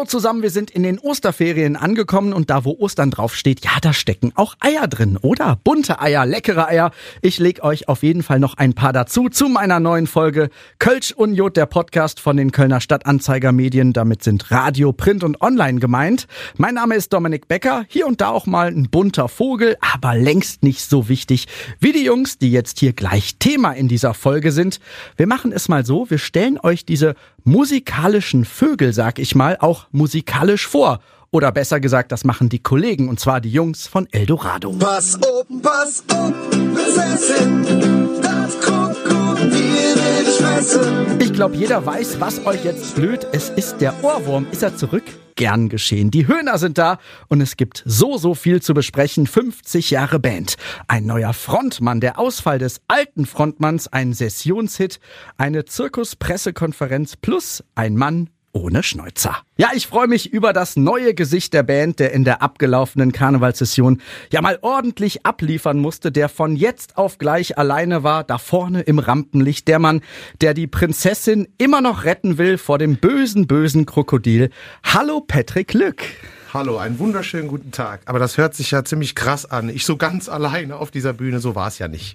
[0.00, 3.92] Hallo zusammen, wir sind in den Osterferien angekommen und da, wo Ostern draufsteht, ja, da
[3.92, 5.58] stecken auch Eier drin, oder?
[5.62, 6.90] Bunte Eier, leckere Eier.
[7.20, 10.48] Ich leg euch auf jeden Fall noch ein paar dazu zu meiner neuen Folge
[10.78, 13.92] Kölsch Unjot, der Podcast von den Kölner Stadtanzeiger Medien.
[13.92, 16.28] Damit sind Radio, Print und Online gemeint.
[16.56, 20.62] Mein Name ist Dominik Becker, hier und da auch mal ein bunter Vogel, aber längst
[20.62, 21.46] nicht so wichtig
[21.78, 24.80] wie die Jungs, die jetzt hier gleich Thema in dieser Folge sind.
[25.18, 29.86] Wir machen es mal so, wir stellen euch diese musikalischen Vögel, sag ich mal, auch
[29.92, 31.00] musikalisch vor.
[31.32, 34.72] Oder besser gesagt, das machen die Kollegen, und zwar die Jungs von Eldorado.
[34.78, 36.32] Pass auf, pass auf,
[36.74, 41.20] besessen, das Krokodil will dich fressen.
[41.20, 43.26] Ich glaube, jeder weiß, was euch jetzt blüht.
[43.32, 44.46] Es ist der Ohrwurm.
[44.50, 45.04] Ist er zurück?
[45.40, 46.10] Gern geschehen.
[46.10, 49.26] Die Höhner sind da und es gibt so, so viel zu besprechen.
[49.26, 50.56] 50 Jahre Band.
[50.86, 55.00] Ein neuer Frontmann, der Ausfall des alten Frontmanns, ein Sessionshit,
[55.38, 59.36] eine Zirkuspressekonferenz plus ein Mann ohne Schnäuzer.
[59.56, 64.00] Ja, ich freue mich über das neue Gesicht der Band, der in der abgelaufenen Karnevalssession
[64.32, 68.98] ja mal ordentlich abliefern musste, der von jetzt auf gleich alleine war, da vorne im
[68.98, 70.00] Rampenlicht, der Mann,
[70.40, 74.50] der die Prinzessin immer noch retten will vor dem bösen, bösen Krokodil.
[74.82, 76.02] Hallo Patrick Lück.
[76.52, 78.00] Hallo, einen wunderschönen guten Tag.
[78.06, 79.68] Aber das hört sich ja ziemlich krass an.
[79.68, 82.12] Ich so ganz alleine auf dieser Bühne, so war es ja nicht.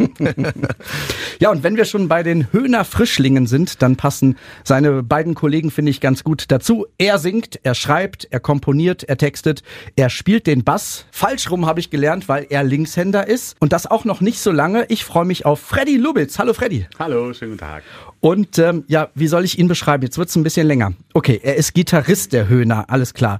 [1.39, 5.71] ja, und wenn wir schon bei den Höhner Frischlingen sind, dann passen seine beiden Kollegen,
[5.71, 6.85] finde ich, ganz gut dazu.
[6.97, 9.63] Er singt, er schreibt, er komponiert, er textet,
[9.95, 11.05] er spielt den Bass.
[11.11, 13.55] Falsch rum habe ich gelernt, weil er Linkshänder ist.
[13.61, 14.85] Und das auch noch nicht so lange.
[14.89, 16.39] Ich freue mich auf Freddy Lubitz.
[16.39, 16.85] Hallo Freddy.
[16.99, 17.83] Hallo, schönen guten Tag.
[18.19, 20.03] Und ähm, ja, wie soll ich ihn beschreiben?
[20.03, 20.93] Jetzt wird's ein bisschen länger.
[21.13, 23.39] Okay, er ist Gitarrist der Höhner, alles klar.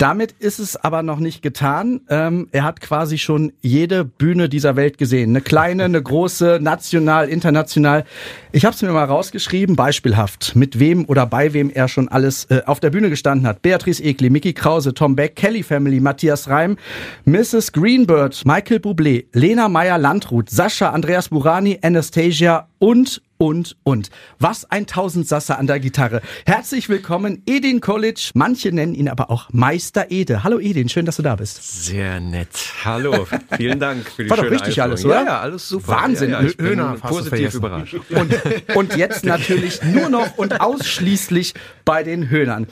[0.00, 2.00] Damit ist es aber noch nicht getan.
[2.08, 5.28] Ähm, er hat quasi schon jede Bühne dieser Welt gesehen.
[5.28, 8.06] Eine kleine, eine große, national, international.
[8.50, 12.46] Ich habe es mir mal rausgeschrieben, beispielhaft, mit wem oder bei wem er schon alles
[12.46, 13.60] äh, auf der Bühne gestanden hat.
[13.60, 16.78] Beatrice Egli, Mickey Krause, Tom Beck, Kelly Family, Matthias Reim,
[17.26, 17.70] Mrs.
[17.72, 24.10] Greenbird, Michael Bublé, Lena Meyer-Landrut, Sascha, Andreas Burani, Anastasia und und, und.
[24.38, 26.20] Was ein Tausendsasser an der Gitarre.
[26.44, 28.32] Herzlich willkommen, Edin College.
[28.34, 30.44] Manche nennen ihn aber auch Meister Ede.
[30.44, 31.84] Hallo Edin, schön, dass du da bist.
[31.86, 32.50] Sehr nett.
[32.84, 35.14] Hallo, vielen Dank für die War doch richtig alles, oder?
[35.14, 35.88] Ja, ja, alles super.
[35.88, 36.30] Wahnsinn.
[36.30, 37.96] Ja, ja, ich bin Höhner, positiv überrascht.
[38.10, 41.54] Und, und jetzt natürlich nur noch und ausschließlich
[41.86, 42.66] bei den Höhnern.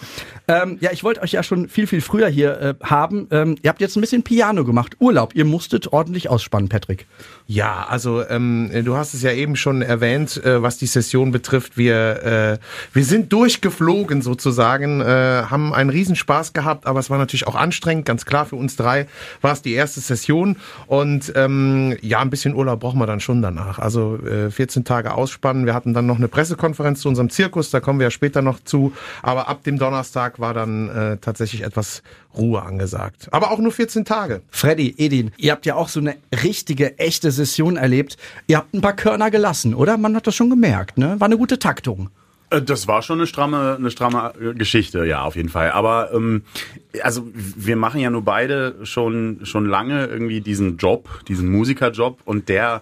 [0.49, 3.29] Ähm, ja, ich wollte euch ja schon viel, viel früher hier äh, haben.
[3.31, 4.97] Ähm, ihr habt jetzt ein bisschen Piano gemacht.
[4.99, 5.35] Urlaub.
[5.35, 7.07] Ihr musstet ordentlich ausspannen, Patrick.
[7.47, 11.77] Ja, also ähm, du hast es ja eben schon erwähnt, äh, was die Session betrifft.
[11.77, 12.59] Wir, äh,
[12.93, 18.05] wir sind durchgeflogen sozusagen, äh, haben einen Riesenspaß gehabt, aber es war natürlich auch anstrengend,
[18.05, 19.07] ganz klar für uns drei
[19.41, 23.43] war es die erste Session und ähm, ja, ein bisschen Urlaub brauchen wir dann schon
[23.43, 23.79] danach.
[23.79, 25.67] Also äh, 14 Tage ausspannen.
[25.67, 28.61] Wir hatten dann noch eine Pressekonferenz zu unserem Zirkus, da kommen wir ja später noch
[28.65, 28.93] zu.
[29.23, 32.03] Aber ab dem Donnerstag war dann äh, tatsächlich etwas
[32.39, 33.29] Ruhe angesagt.
[33.33, 34.43] Aber auch nur 14 Tage.
[34.51, 38.17] Freddy, Edin, ihr habt ja auch so eine richtige, echte Session erlebt.
[38.47, 39.97] Ihr habt ein paar Körner gelassen, oder?
[39.99, 41.17] Man hat das schon gemerkt, ne?
[41.19, 42.11] War eine gute Taktung.
[42.51, 45.71] Äh, Das war schon eine stramme, eine stramme äh, Geschichte, ja, auf jeden Fall.
[45.73, 46.43] Aber ähm,
[47.03, 52.49] also wir machen ja nur beide schon schon lange irgendwie diesen Job, diesen Musikerjob, und
[52.49, 52.81] der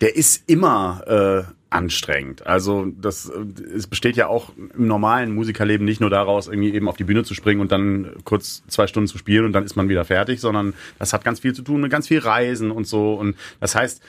[0.00, 2.46] der ist immer äh, anstrengend.
[2.46, 6.88] Also das äh, es besteht ja auch im normalen Musikerleben nicht nur daraus, irgendwie eben
[6.88, 9.76] auf die Bühne zu springen und dann kurz zwei Stunden zu spielen und dann ist
[9.76, 12.86] man wieder fertig, sondern das hat ganz viel zu tun mit ganz viel Reisen und
[12.86, 13.14] so.
[13.14, 14.02] Und das heißt,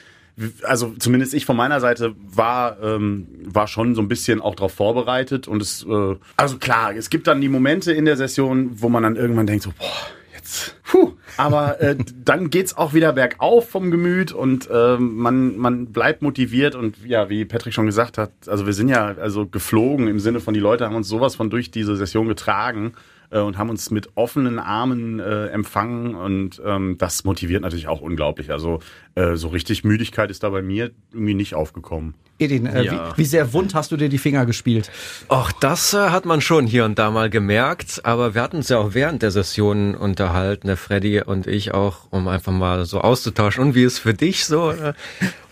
[0.62, 4.74] also zumindest ich von meiner Seite war ähm, war schon so ein bisschen auch darauf
[4.74, 8.90] vorbereitet und es äh, also klar es gibt dann die Momente in der Session wo
[8.90, 9.86] man dann irgendwann denkt so boah
[10.46, 10.76] jetzt.
[10.84, 11.12] Puh.
[11.36, 16.74] Aber äh, dann geht's auch wieder bergauf vom Gemüt und äh, man man bleibt motiviert
[16.74, 20.40] und ja wie Patrick schon gesagt hat also wir sind ja also geflogen im Sinne
[20.40, 22.92] von die Leute haben uns sowas von durch diese Session getragen
[23.30, 28.00] äh, und haben uns mit offenen Armen äh, empfangen und ähm, das motiviert natürlich auch
[28.00, 28.50] unglaublich.
[28.50, 28.80] Also
[29.14, 32.14] äh, so richtig Müdigkeit ist da bei mir irgendwie nicht aufgekommen.
[32.38, 33.12] Edin, äh, Ja.
[33.16, 34.90] wie, wie sehr wund hast du dir die Finger gespielt?
[35.28, 38.68] Ach, das äh, hat man schon hier und da mal gemerkt, aber wir hatten uns
[38.68, 43.00] ja auch während der Session unterhalten, der Freddy und ich auch, um einfach mal so
[43.00, 43.62] auszutauschen.
[43.64, 44.70] Und wie ist für dich so?
[44.70, 44.92] äh?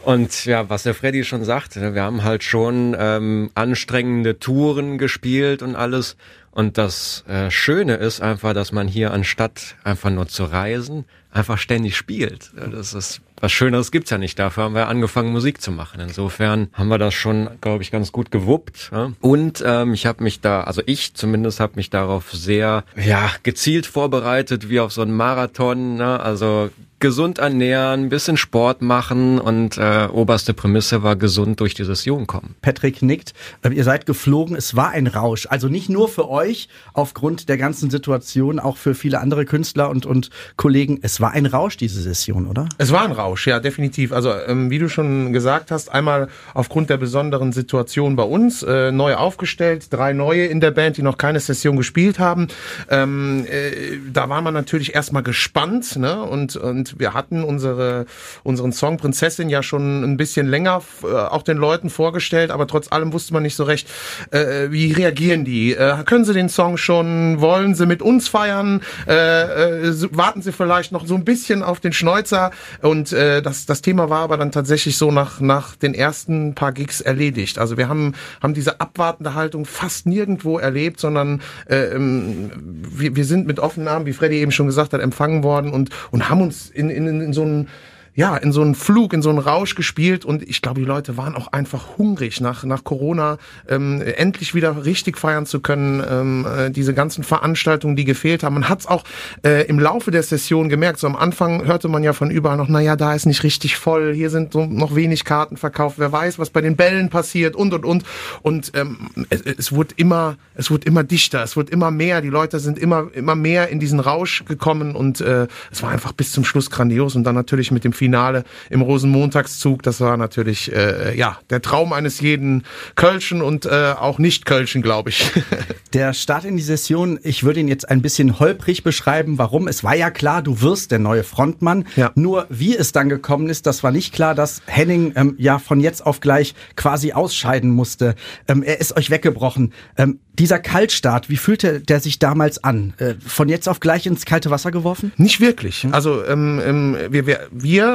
[0.05, 5.62] Und ja, was der Freddy schon sagte, wir haben halt schon ähm, anstrengende Touren gespielt
[5.62, 6.17] und alles.
[6.55, 11.58] Und das äh, Schöne ist einfach, dass man hier anstatt einfach nur zu reisen, einfach
[11.58, 12.52] ständig spielt.
[12.54, 14.38] Das ist was Schöneres gibt's ja nicht.
[14.38, 16.00] Dafür haben wir angefangen, Musik zu machen.
[16.00, 18.90] Insofern haben wir das schon, glaube ich, ganz gut gewuppt.
[19.20, 23.84] Und ähm, ich habe mich da, also ich zumindest habe mich darauf sehr ja gezielt
[23.84, 25.96] vorbereitet, wie auf so einen Marathon.
[25.96, 26.20] Ne?
[26.20, 26.70] Also
[27.04, 32.26] gesund ernähren, ein bisschen Sport machen und äh, oberste Prämisse war gesund durch die Session
[32.26, 32.54] kommen.
[32.62, 33.34] Patrick nickt.
[33.62, 34.56] Ähm, Ihr seid geflogen.
[34.56, 35.46] Es war ein Rausch.
[35.50, 40.06] Also nicht nur für euch aufgrund der ganzen Situation, auch für viele andere Künstler und,
[40.06, 40.98] und Kollegen.
[41.02, 42.69] Es war ein Rausch, diese Session, oder?
[42.76, 44.12] Es war ein Rausch, ja, definitiv.
[44.12, 48.93] Also ähm, wie du schon gesagt hast, einmal aufgrund der besonderen Situation bei uns, äh,
[48.93, 52.49] neu aufgestellt, drei neue in der Band, die noch keine Session gespielt haben.
[52.91, 56.23] Ähm, äh, da war man natürlich erstmal gespannt, ne?
[56.23, 58.05] Und, und wir hatten unsere,
[58.43, 62.93] unseren Song Prinzessin ja schon ein bisschen länger äh, auch den Leuten vorgestellt, aber trotz
[62.93, 63.88] allem wusste man nicht so recht,
[64.31, 65.73] äh, wie reagieren die.
[65.73, 67.41] Äh, können sie den Song schon?
[67.41, 68.82] Wollen sie mit uns feiern?
[69.09, 72.50] Äh, äh, warten sie vielleicht noch so ein bisschen auf den Schnäuzer?
[72.82, 76.72] Und äh, das, das Thema war aber dann tatsächlich so nach, nach den ersten paar
[76.72, 77.58] Gigs erledigt.
[77.58, 83.25] Also wir haben, haben diese abwartende Haltung fast nirgendwo erlebt, sondern äh, ähm, wir, wir
[83.25, 86.43] sind mit offenen Armen, wie Freddy eben schon gesagt hat, empfangen worden und, und haben
[86.43, 87.69] uns in, in, in so einen
[88.14, 91.16] ja, in so einen Flug, in so einen Rausch gespielt und ich glaube, die Leute
[91.16, 93.38] waren auch einfach hungrig nach, nach Corona,
[93.69, 98.55] ähm, endlich wieder richtig feiern zu können, ähm, äh, diese ganzen Veranstaltungen, die gefehlt haben.
[98.55, 99.02] Man hat es auch
[99.44, 102.69] äh, im Laufe der Session gemerkt, so am Anfang hörte man ja von überall noch,
[102.69, 106.38] naja, da ist nicht richtig voll, hier sind so noch wenig Karten verkauft, wer weiß,
[106.38, 108.05] was bei den Bällen passiert und und und
[108.43, 112.28] und ähm, es, es wurde immer, es wurde immer dichter, es wurde immer mehr, die
[112.28, 116.31] Leute sind immer, immer mehr in diesen Rausch gekommen und äh, es war einfach bis
[116.31, 121.17] zum Schluss grandios und dann natürlich mit dem Finale im Rosenmontagszug, das war natürlich äh,
[121.17, 122.65] ja der Traum eines jeden
[122.97, 125.31] Kölschen und äh, auch nicht Kölschen, glaube ich.
[125.95, 129.39] Der Start in die Session, ich würde ihn jetzt ein bisschen holprig beschreiben.
[129.39, 129.69] Warum?
[129.69, 131.87] Es war ja klar, du wirst der neue Frontmann.
[131.95, 132.11] Ja.
[132.17, 135.79] Nur wie es dann gekommen ist, das war nicht klar, dass Henning ähm, ja von
[135.79, 138.17] jetzt auf gleich quasi ausscheiden musste.
[138.49, 139.73] Ähm, er ist euch weggebrochen.
[139.97, 142.95] Ähm, dieser Kaltstart, wie fühlte der sich damals an?
[142.99, 145.12] Äh, von jetzt auf gleich ins kalte Wasser geworfen?
[145.17, 145.87] Nicht wirklich.
[145.93, 147.49] Also ähm, ähm, wir, wir,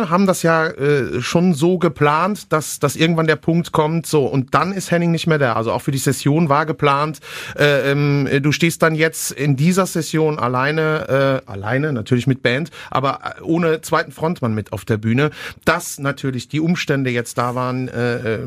[0.07, 4.53] haben das ja äh, schon so geplant, dass, dass irgendwann der Punkt kommt, so und
[4.53, 5.53] dann ist Henning nicht mehr da.
[5.53, 7.19] Also auch für die Session war geplant,
[7.57, 12.71] äh, ähm, du stehst dann jetzt in dieser Session alleine, äh, alleine, natürlich mit Band,
[12.89, 15.31] aber äh, ohne zweiten Frontmann mit auf der Bühne.
[15.65, 18.39] Dass natürlich die Umstände jetzt da waren, äh, äh,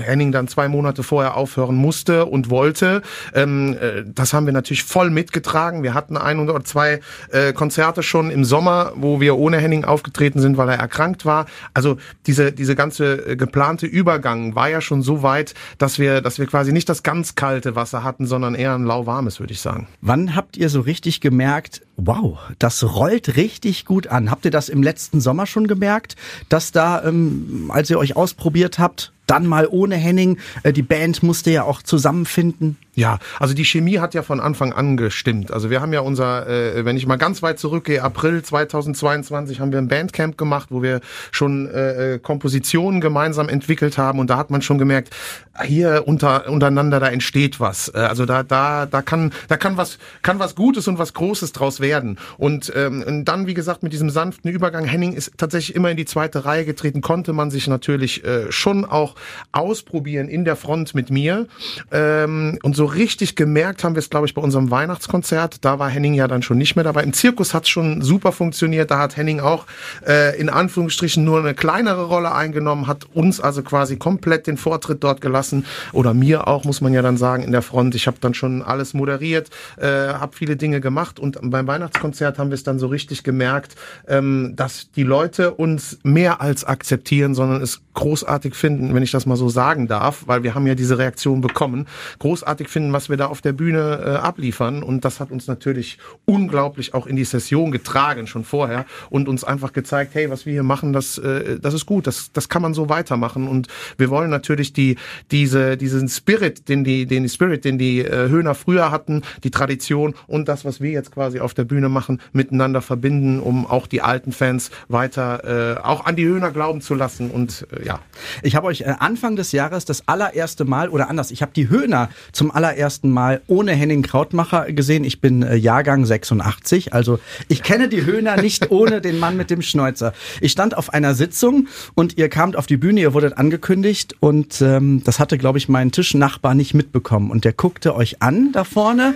[0.00, 3.02] Henning dann zwei Monate vorher aufhören musste und wollte,
[3.34, 5.82] ähm, äh, das haben wir natürlich voll mitgetragen.
[5.82, 7.00] Wir hatten ein oder zwei
[7.30, 11.46] äh, Konzerte schon im Sommer, wo wir ohne Henning aufgetreten sind, weil er erkrankt war.
[11.74, 11.96] Also
[12.26, 16.46] diese diese ganze äh, geplante Übergang war ja schon so weit, dass wir dass wir
[16.46, 19.86] quasi nicht das ganz kalte Wasser hatten, sondern eher ein lauwarmes, würde ich sagen.
[20.00, 24.30] Wann habt ihr so richtig gemerkt, wow, das rollt richtig gut an?
[24.30, 26.16] Habt ihr das im letzten Sommer schon gemerkt,
[26.48, 31.22] dass da, ähm, als ihr euch ausprobiert habt, dann mal ohne Henning, äh, die Band
[31.22, 32.76] musste ja auch zusammenfinden?
[32.98, 35.52] Ja, also die Chemie hat ja von Anfang an gestimmt.
[35.52, 39.70] Also wir haben ja unser, äh, wenn ich mal ganz weit zurückgehe, April 2022 haben
[39.70, 41.00] wir ein Bandcamp gemacht, wo wir
[41.30, 45.14] schon äh, äh, Kompositionen gemeinsam entwickelt haben und da hat man schon gemerkt,
[45.62, 47.88] hier unter, untereinander da entsteht was.
[47.94, 51.52] Äh, also da da da kann da kann was kann was Gutes und was Großes
[51.52, 52.18] draus werden.
[52.36, 55.96] Und, ähm, und dann wie gesagt mit diesem sanften Übergang Henning ist tatsächlich immer in
[55.96, 59.14] die zweite Reihe getreten, konnte man sich natürlich äh, schon auch
[59.52, 61.46] ausprobieren in der Front mit mir
[61.92, 65.64] ähm, und so richtig gemerkt haben wir es, glaube ich, bei unserem Weihnachtskonzert.
[65.64, 67.02] Da war Henning ja dann schon nicht mehr dabei.
[67.02, 68.90] Im Zirkus hat es schon super funktioniert.
[68.90, 69.66] Da hat Henning auch
[70.06, 75.02] äh, in Anführungsstrichen nur eine kleinere Rolle eingenommen, hat uns also quasi komplett den Vortritt
[75.04, 75.64] dort gelassen.
[75.92, 77.94] Oder mir auch, muss man ja dann sagen, in der Front.
[77.94, 82.50] Ich habe dann schon alles moderiert, äh, habe viele Dinge gemacht und beim Weihnachtskonzert haben
[82.50, 83.74] wir es dann so richtig gemerkt,
[84.06, 89.26] ähm, dass die Leute uns mehr als akzeptieren, sondern es großartig finden, wenn ich das
[89.26, 91.88] mal so sagen darf, weil wir haben ja diese Reaktion bekommen,
[92.20, 94.82] großartig finden, was wir da auf der Bühne äh, abliefern.
[94.82, 99.44] Und das hat uns natürlich unglaublich auch in die Session getragen schon vorher und uns
[99.44, 102.62] einfach gezeigt, hey, was wir hier machen, das äh, das ist gut, das das kann
[102.62, 103.48] man so weitermachen.
[103.48, 104.96] Und wir wollen natürlich die
[105.30, 110.14] diese diesen Spirit, den die den Spirit, den die äh, Höhner früher hatten, die Tradition
[110.26, 114.02] und das, was wir jetzt quasi auf der Bühne machen, miteinander verbinden, um auch die
[114.02, 117.30] alten Fans weiter äh, auch an die Höhner glauben zu lassen.
[117.30, 118.00] Und äh, ja.
[118.42, 121.68] Ich habe euch äh, Anfang des Jahres das allererste Mal, oder anders, ich habe die
[121.68, 122.67] Höhner zum allerersten
[123.10, 125.04] Mal ohne Henning Krautmacher gesehen.
[125.04, 129.50] Ich bin äh, Jahrgang 86, also ich kenne die Höhner nicht ohne den Mann mit
[129.50, 130.12] dem Schnäuzer.
[130.40, 134.60] Ich stand auf einer Sitzung und ihr kamt auf die Bühne, ihr wurdet angekündigt und
[134.60, 137.30] ähm, das hatte, glaube ich, mein Tischnachbar nicht mitbekommen.
[137.30, 139.14] Und der guckte euch an da vorne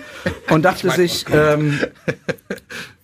[0.50, 1.80] und dachte sich, ähm,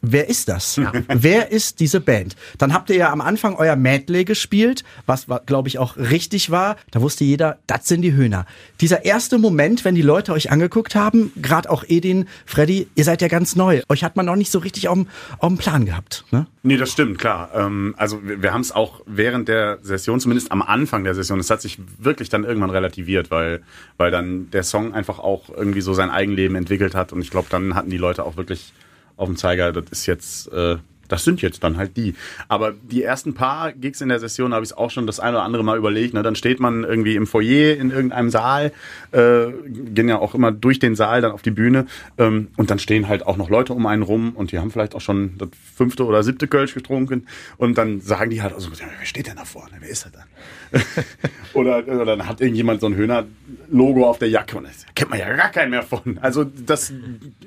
[0.03, 0.81] wer ist das?
[1.09, 2.37] Wer ist diese Band?
[2.59, 6.77] Dann habt ihr ja am Anfang euer Medley gespielt, was, glaube ich, auch richtig war.
[6.91, 8.47] Da wusste jeder, das sind die Höhner.
[8.81, 13.23] Dieser erste Moment, wenn die Leute euch angeguckt haben, gerade auch Edin, Freddy, ihr seid
[13.23, 13.83] ja ganz neu.
[13.89, 16.25] Euch hat man noch nicht so richtig auf dem, auf dem Plan gehabt.
[16.31, 16.47] Ne?
[16.63, 17.51] Nee, das stimmt, klar.
[17.55, 21.41] Ähm, also wir, wir haben es auch während der Session, zumindest am Anfang der Session,
[21.41, 23.63] es hat sich wirklich dann irgendwann relativiert, weil,
[23.97, 27.49] weil dann der Song einfach auch irgendwie so sein Eigenleben entwickelt hat und ich glaube,
[27.51, 28.73] dann hatten die Leute auch wirklich
[29.19, 30.77] auf dem Zeiger, das ist jetzt, äh,
[31.09, 32.15] das sind jetzt dann halt die.
[32.49, 35.45] Aber die ersten paar Gigs in der Session habe ich auch schon das eine oder
[35.45, 36.15] andere Mal überlegt.
[36.15, 36.23] Ne?
[36.23, 38.73] Dann steht man irgendwie im Foyer in irgendeinem Saal,
[39.13, 41.87] äh, gehen ja auch immer durch den Saal dann auf die Bühne
[42.19, 44.95] ähm, und dann stehen halt auch noch Leute um einen rum und die haben vielleicht
[44.95, 49.07] auch schon das fünfte oder siebte Kölsch getrunken und dann sagen die halt, also, wer
[49.07, 49.77] steht denn da vorne?
[49.81, 50.28] Wer ist er dann?
[51.55, 55.19] oder, oder dann hat irgendjemand so ein Höhner-Logo auf der Jacke und da kennt man
[55.19, 56.19] ja gar keinen mehr von.
[56.21, 56.93] Also das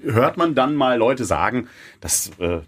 [0.04, 1.68] hört man dann mal Leute sagen,
[2.00, 2.60] das äh,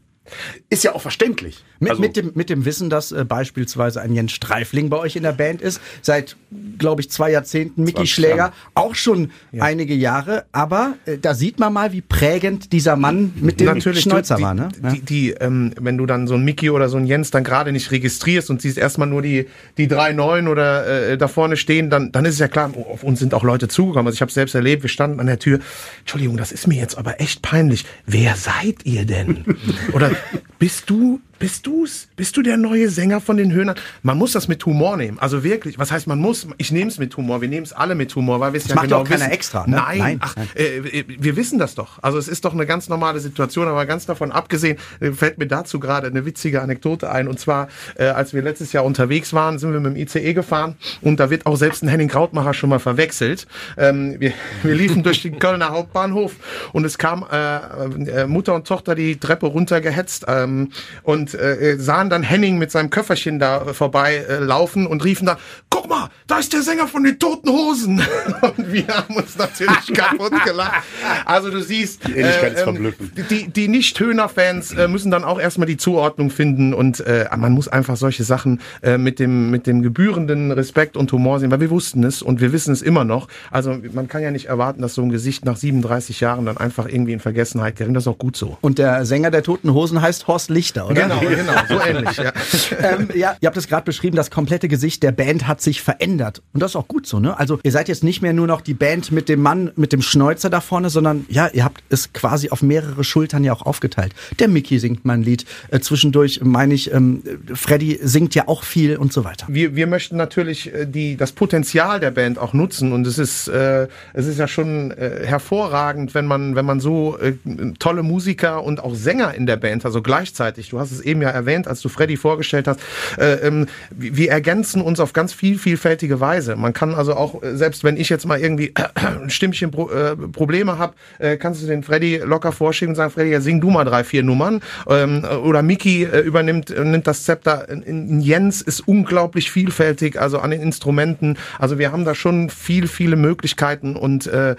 [0.69, 1.63] ist ja auch verständlich.
[1.79, 5.15] Mit, Also- mit, dem, mit dem Wissen, dass äh, beispielsweise ein Jens Streifling bei euch
[5.15, 6.37] in der Band ist, seit,
[6.77, 8.53] glaube ich, zwei Jahrzehnten, Micky 20 Schläger, Jahre.
[8.73, 13.59] auch schon einige Jahre, aber äh, da sieht man mal, wie prägend dieser Mann mit
[13.59, 14.53] dem Schnäuzer die, war.
[14.53, 14.69] Ne?
[14.81, 14.91] Ja.
[14.91, 17.71] Die, die, ähm, wenn du dann so ein Mickey oder so ein Jens dann gerade
[17.73, 21.89] nicht registrierst und siehst erstmal nur die, die drei Neuen oder äh, da vorne stehen,
[21.89, 24.07] dann, dann ist es ja klar, oh, auf uns sind auch Leute zugekommen.
[24.07, 25.59] Also ich habe selbst erlebt, wir standen an der Tür.
[25.99, 27.85] Entschuldigung, das ist mir jetzt aber echt peinlich.
[28.05, 29.43] Wer seid ihr denn?
[29.93, 30.12] oder
[30.59, 32.07] bist du, bist du's?
[32.15, 33.75] Bist du der neue Sänger von den Höhnern?
[34.01, 35.19] Man muss das mit Humor nehmen.
[35.19, 36.47] Also wirklich, was heißt man muss?
[36.57, 37.41] Ich nehme es mit Humor.
[37.41, 39.31] Wir nehmen es alle mit Humor, weil wir es ja macht genau auch keiner wissen.
[39.31, 39.75] extra, ne?
[39.77, 40.47] Nein, Nein, ach, nein.
[40.55, 42.01] äh, äh, wir wissen das doch.
[42.01, 45.47] Also es ist doch eine ganz normale Situation, aber ganz davon abgesehen, äh, fällt mir
[45.47, 47.27] dazu gerade eine witzige Anekdote ein.
[47.27, 50.75] Und zwar, äh, als wir letztes Jahr unterwegs waren, sind wir mit dem ICE gefahren
[51.01, 53.47] und da wird auch selbst ein Henning Krautmacher schon mal verwechselt.
[53.77, 56.33] Ähm, wir, wir liefen durch den Kölner Hauptbahnhof
[56.71, 60.71] und es kam äh, äh, Mutter und Tochter die Treppe runtergehetzt ähm,
[61.03, 65.37] und äh, sahen dann Henning mit seinem Köfferchen da vorbei äh, laufen und riefen dann,
[65.69, 68.01] guck mal, da ist der Sänger von den Toten Hosen.
[68.41, 70.83] und wir haben uns natürlich kaputt gelacht.
[71.25, 73.11] Also du siehst, ist verblüffend.
[73.29, 77.67] die, die Nicht-Höhner-Fans äh, müssen dann auch erstmal die Zuordnung finden und äh, man muss
[77.67, 81.69] einfach solche Sachen äh, mit, dem, mit dem gebührenden Respekt und Humor sehen, weil wir
[81.69, 83.27] wussten es und wir wissen es immer noch.
[83.51, 86.87] Also man kann ja nicht erwarten, dass so ein Gesicht nach 37 Jahren dann einfach
[86.87, 87.95] irgendwie in Vergessenheit gerät.
[87.95, 88.57] Das ist auch gut so.
[88.61, 91.01] Und der Sänger der Toten Hosen heißt Horst Lichter, oder?
[91.01, 92.17] Genau, genau, so ähnlich.
[92.17, 92.33] Ja.
[92.79, 96.41] ähm, ja, ihr habt es gerade beschrieben, das komplette Gesicht der Band hat sich verändert.
[96.53, 97.37] Und das ist auch gut so, ne?
[97.37, 100.01] Also ihr seid jetzt nicht mehr nur noch die Band mit dem Mann mit dem
[100.01, 104.13] Schnäuzer da vorne, sondern ja, ihr habt es quasi auf mehrere Schultern ja auch aufgeteilt.
[104.39, 105.45] Der Mickey singt mal ein Lied.
[105.69, 109.47] Äh, zwischendurch meine ich, ähm, Freddy singt ja auch viel und so weiter.
[109.49, 113.47] wir, wir möchten natürlich äh, die, das Potenzial der Band auch nutzen und es ist,
[113.47, 117.33] äh, es ist ja schon äh, hervorragend, wenn man, wenn man so äh,
[117.79, 121.29] tolle Musiker und auch Sänger in der Band, also gleichzeitig, du hast es eben ja
[121.29, 122.79] erwähnt, als du Freddy vorgestellt hast,
[123.17, 126.55] äh, ähm, wir ergänzen uns auf ganz viel, vielfältige Weise.
[126.55, 130.15] Man kann also auch, äh, selbst wenn ich jetzt mal irgendwie ein Stimmchen Pro, äh,
[130.15, 133.69] Probleme habe, äh, kannst du den Freddy locker vorschieben und sagen, Freddy, ja, sing du
[133.69, 134.61] mal drei, vier Nummern.
[134.87, 137.69] Ähm, oder Miki äh, übernimmt äh, nimmt das Zepter.
[137.69, 141.37] In, in Jens ist unglaublich vielfältig, also an den Instrumenten.
[141.59, 144.55] Also wir haben da schon viel, viele Möglichkeiten und äh,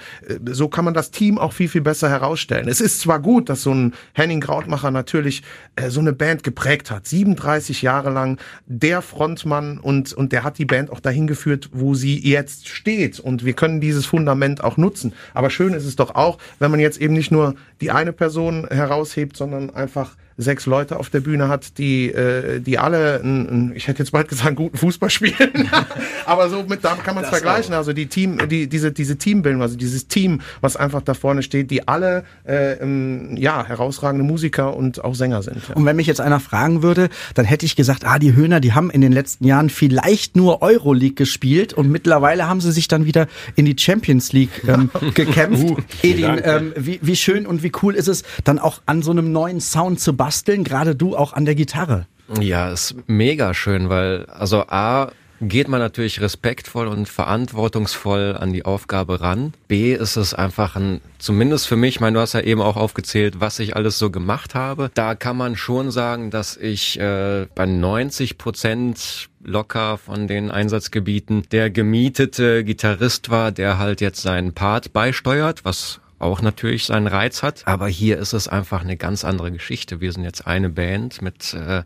[0.47, 2.69] so kann man das Team auch viel, viel besser herausstellen.
[2.69, 5.43] Es ist zwar gut, dass so ein Henning Krautmacher natürlich
[5.77, 10.59] äh, so eine Band geprägt hat, 37 Jahre lang der Frontmann und, und der hat
[10.59, 14.77] die Band auch dahin geführt, wo sie jetzt steht und wir können dieses Fundament auch
[14.77, 15.13] nutzen.
[15.35, 18.67] Aber schön ist es doch auch, wenn man jetzt eben nicht nur die eine Person
[18.69, 23.89] heraushebt, sondern einfach sechs Leute auf der Bühne hat, die, äh, die alle, n, ich
[23.89, 25.71] hätte jetzt bald gesagt, guten Fußball spielen,
[26.27, 27.75] aber so mit, da kann man es vergleichen.
[27.75, 31.71] Also die Team, die, diese, diese Teambildung, also dieses Team, was einfach da vorne steht,
[31.71, 35.69] die alle, äh, ähm, ja, herausragende Musiker und auch Sänger sind.
[35.69, 35.77] Ja.
[35.77, 38.73] Und wenn mich jetzt einer fragen würde, dann hätte ich gesagt, ah, die Höhner, die
[38.73, 43.05] haben in den letzten Jahren vielleicht nur Euroleague gespielt und mittlerweile haben sie sich dann
[43.05, 45.83] wieder in die Champions League ähm, gekämpft.
[46.03, 49.33] Edin, ähm, wie, wie schön und wie cool ist es, dann auch an so einem
[49.33, 52.07] neuen Sound zu basteln, gerade du auch an der Gitarre.
[52.41, 55.13] Ja, ist mega schön, weil also A
[55.43, 59.53] geht man natürlich respektvoll und verantwortungsvoll an die Aufgabe ran.
[59.69, 62.77] B ist es einfach ein, zumindest für mich, ich meine, du hast ja eben auch
[62.77, 64.91] aufgezählt, was ich alles so gemacht habe.
[64.95, 71.43] Da kann man schon sagen, dass ich äh, bei 90 Prozent locker von den Einsatzgebieten
[71.53, 77.43] der gemietete Gitarrist war, der halt jetzt seinen Part beisteuert, was auch natürlich seinen Reiz
[77.43, 77.63] hat.
[77.67, 80.01] Aber hier ist es einfach eine ganz andere Geschichte.
[80.01, 81.83] Wir sind jetzt eine Band mit äh,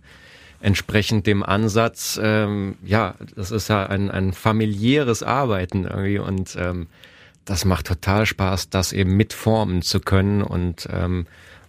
[0.61, 6.89] entsprechend dem Ansatz, ähm, ja, das ist ja ein, ein familiäres Arbeiten irgendwie und ähm,
[7.45, 11.27] das macht total Spaß, das eben mitformen zu können und ähm,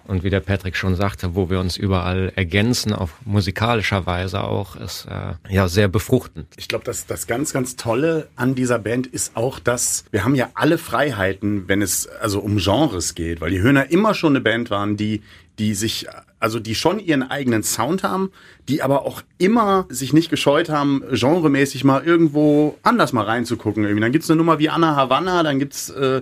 [0.10, 4.76] Und wie der Patrick schon sagte, wo wir uns überall ergänzen, auf musikalischer Weise auch,
[4.76, 6.48] ist äh, ja sehr befruchtend.
[6.58, 10.34] Ich glaube, das, das ganz, ganz Tolle an dieser Band ist auch, dass wir haben
[10.34, 14.42] ja alle Freiheiten, wenn es also um Genres geht, weil die Höhner immer schon eine
[14.42, 15.22] Band waren, die
[15.60, 16.08] die sich,
[16.40, 18.32] also die schon ihren eigenen Sound haben,
[18.70, 23.84] die aber auch immer sich nicht gescheut haben, genremäßig mal irgendwo anders mal reinzugucken.
[23.84, 24.02] Irgendwie.
[24.02, 26.22] Dann gibt's eine Nummer wie Anna Havanna, dann gibt's äh,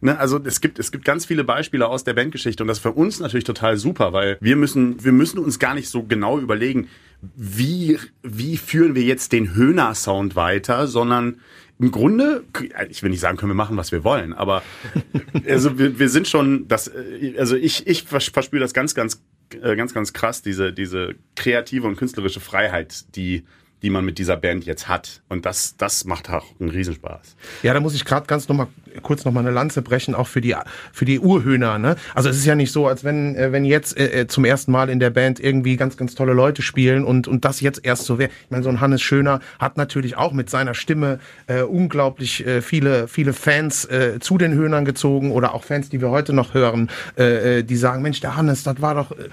[0.00, 2.82] Ne, also es gibt es gibt ganz viele Beispiele aus der Bandgeschichte und das ist
[2.82, 6.38] für uns natürlich total super, weil wir müssen wir müssen uns gar nicht so genau
[6.38, 6.88] überlegen,
[7.36, 11.40] wie wie führen wir jetzt den Höhner Sound weiter, sondern
[11.80, 12.44] im Grunde,
[12.88, 14.62] ich will nicht sagen, können wir machen, was wir wollen, aber
[15.46, 16.90] also wir, wir sind schon, das,
[17.36, 19.22] also ich, ich verspüre das ganz, ganz,
[19.62, 23.44] äh, ganz, ganz krass, diese, diese kreative und künstlerische Freiheit, die
[23.82, 25.22] die man mit dieser Band jetzt hat.
[25.28, 27.36] Und das, das macht auch einen Riesenspaß.
[27.62, 28.68] Ja, da muss ich gerade ganz noch mal
[29.02, 30.56] kurz noch mal eine Lanze brechen, auch für die
[30.92, 31.78] für die Urhöhner.
[31.78, 31.96] Ne?
[32.14, 34.88] Also es ist ja nicht so, als wenn äh, wenn jetzt äh, zum ersten Mal
[34.88, 38.18] in der Band irgendwie ganz ganz tolle Leute spielen und und das jetzt erst so
[38.18, 38.30] wäre.
[38.44, 42.62] Ich meine, so ein Hannes Schöner hat natürlich auch mit seiner Stimme äh, unglaublich äh,
[42.62, 46.54] viele viele Fans äh, zu den Höhnern gezogen oder auch Fans, die wir heute noch
[46.54, 49.28] hören, äh, äh die sagen, Mensch, der Hannes, das war doch äh,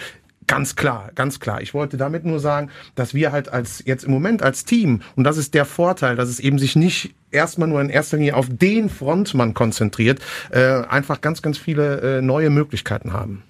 [0.47, 1.61] Ganz klar, ganz klar.
[1.61, 5.23] Ich wollte damit nur sagen, dass wir halt als jetzt im Moment als Team, und
[5.23, 8.47] das ist der Vorteil, dass es eben sich nicht erstmal nur in erster Linie auf
[8.49, 10.19] den Frontmann konzentriert,
[10.51, 13.43] äh, einfach ganz, ganz viele äh, neue Möglichkeiten haben.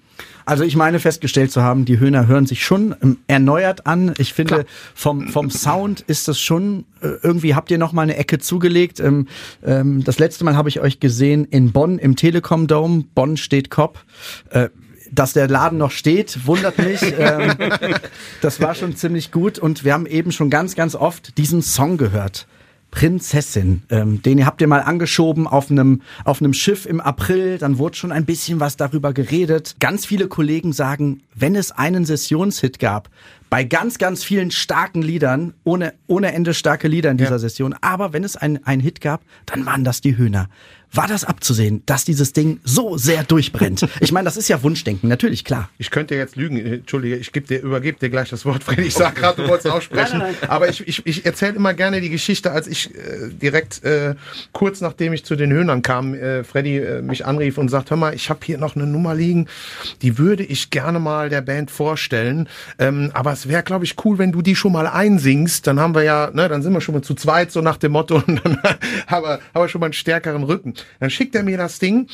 [0.46, 4.14] Also ich meine festgestellt zu haben, die Höhner hören sich schon ähm, erneuert an.
[4.16, 8.16] Ich finde vom vom Sound ist das schon äh, irgendwie habt ihr noch mal eine
[8.16, 9.00] Ecke zugelegt.
[9.00, 9.26] Ähm,
[9.64, 13.04] ähm, das letzte Mal habe ich euch gesehen in Bonn im Telekom Dome.
[13.14, 14.04] Bonn steht Kopf.
[15.10, 17.00] Dass der Laden noch steht, wundert mich.
[17.18, 17.54] ähm,
[18.40, 21.96] das war schon ziemlich gut und wir haben eben schon ganz, ganz oft diesen Song
[21.96, 22.46] gehört.
[22.90, 23.82] Prinzessin.
[23.90, 27.58] Ähm, den habt ihr mal angeschoben auf einem, auf einem Schiff im April.
[27.58, 29.76] Dann wurde schon ein bisschen was darüber geredet.
[29.80, 33.10] Ganz viele Kollegen sagen, wenn es einen Sessionshit gab,
[33.50, 37.38] bei ganz, ganz vielen starken Liedern, ohne, ohne Ende starke Lieder in dieser ja.
[37.38, 40.48] Session, aber wenn es einen, einen Hit gab, dann waren das die Höhner
[40.96, 43.86] war das abzusehen, dass dieses Ding so sehr durchbrennt.
[44.00, 45.68] Ich meine, das ist ja Wunschdenken, natürlich, klar.
[45.78, 48.82] Ich könnte jetzt lügen, Entschuldige, ich gebe dir, übergebe dir gleich das Wort, Freddy.
[48.82, 50.18] Ich sag gerade, du wolltest aussprechen.
[50.18, 50.50] Nein, nein, nein.
[50.50, 54.14] Aber ich, ich, ich erzähle immer gerne die Geschichte, als ich äh, direkt äh,
[54.52, 57.96] kurz nachdem ich zu den Höhnern kam, äh, Freddy äh, mich anrief und sagt, hör
[57.96, 59.48] mal, ich habe hier noch eine Nummer liegen,
[60.02, 62.48] die würde ich gerne mal der Band vorstellen.
[62.78, 65.66] Ähm, aber es wäre, glaube ich, cool, wenn du die schon mal einsingst.
[65.66, 67.92] Dann haben wir ja, ne, dann sind wir schon mal zu zweit, so nach dem
[67.92, 68.58] Motto, und dann
[69.06, 70.74] haben wir, haben wir schon mal einen stärkeren Rücken.
[71.00, 72.08] Dann schickt er mir das Ding.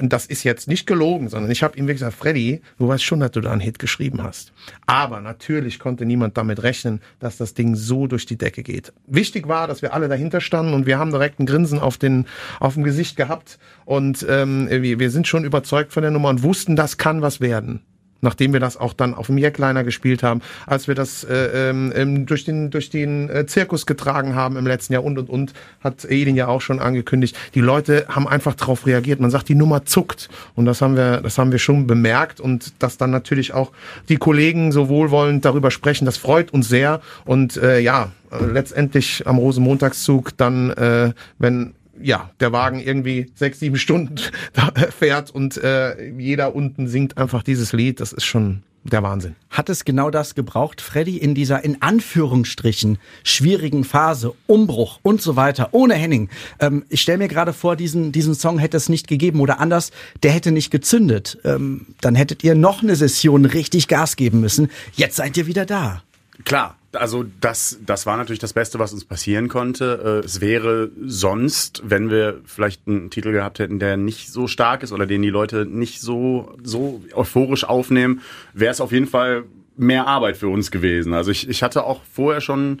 [0.00, 3.20] Und das ist jetzt nicht gelogen, sondern ich habe ihm gesagt, Freddy, du weißt schon,
[3.20, 4.52] dass du da einen Hit geschrieben hast.
[4.86, 8.92] Aber natürlich konnte niemand damit rechnen, dass das Ding so durch die Decke geht.
[9.06, 12.26] Wichtig war, dass wir alle dahinter standen und wir haben direkt ein Grinsen auf, den,
[12.58, 13.60] auf dem Gesicht gehabt.
[13.84, 17.40] Und ähm, wir, wir sind schon überzeugt von der Nummer und wussten, das kann was
[17.40, 17.80] werden
[18.20, 22.26] nachdem wir das auch dann auf dem Jackliner gespielt haben, als wir das äh, ähm,
[22.26, 26.04] durch den durch den äh, Zirkus getragen haben im letzten Jahr und und und hat
[26.04, 27.36] Edin ja auch schon angekündigt.
[27.54, 29.20] Die Leute haben einfach darauf reagiert.
[29.20, 32.72] Man sagt, die Nummer zuckt und das haben wir das haben wir schon bemerkt und
[32.82, 33.72] dass dann natürlich auch
[34.08, 39.38] die Kollegen so wohlwollend darüber sprechen, das freut uns sehr und äh, ja letztendlich am
[39.38, 44.16] Rosenmontagszug dann, äh, wenn ja, der Wagen irgendwie sechs, sieben Stunden
[44.98, 48.00] fährt und äh, jeder unten singt einfach dieses Lied.
[48.00, 49.34] Das ist schon der Wahnsinn.
[49.50, 55.36] Hat es genau das gebraucht, Freddy, in dieser in Anführungsstrichen schwierigen Phase, Umbruch und so
[55.36, 56.28] weiter, ohne Henning?
[56.60, 59.90] Ähm, ich stelle mir gerade vor, diesen, diesen Song hätte es nicht gegeben oder anders,
[60.22, 61.38] der hätte nicht gezündet.
[61.44, 64.70] Ähm, dann hättet ihr noch eine Session richtig Gas geben müssen.
[64.94, 66.02] Jetzt seid ihr wieder da.
[66.44, 70.22] Klar, also das, das war natürlich das Beste, was uns passieren konnte.
[70.22, 74.82] Äh, es wäre sonst, wenn wir vielleicht einen Titel gehabt hätten, der nicht so stark
[74.82, 78.20] ist oder den die Leute nicht so, so euphorisch aufnehmen,
[78.52, 79.44] wäre es auf jeden Fall
[79.76, 81.14] mehr Arbeit für uns gewesen.
[81.14, 82.80] Also ich, ich hatte auch vorher schon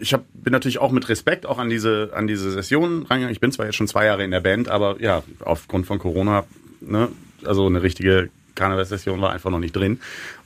[0.00, 3.30] ich hab, bin natürlich auch mit Respekt auch an diese an diese Session reingegangen.
[3.30, 6.44] Ich bin zwar jetzt schon zwei Jahre in der Band, aber ja, aufgrund von Corona,
[6.80, 7.08] ne,
[7.44, 10.00] also eine richtige Karnevalssession war einfach noch nicht drin.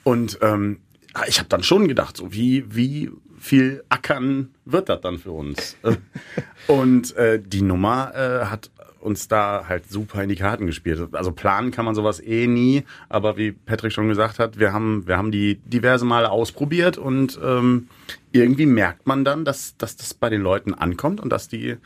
[0.05, 0.79] Und ähm,
[1.27, 5.77] ich habe dann schon gedacht, so wie, wie viel Ackern wird das dann für uns?
[6.69, 8.71] und äh, die Nummer äh, hat
[9.03, 11.09] uns da halt super in die Karten gespielt.
[11.13, 15.07] Also planen kann man sowas eh nie, aber wie Patrick schon gesagt hat, wir haben,
[15.07, 17.89] wir haben die diverse Male ausprobiert und ähm,
[18.31, 21.77] irgendwie merkt man dann, dass, dass das bei den Leuten ankommt und dass die.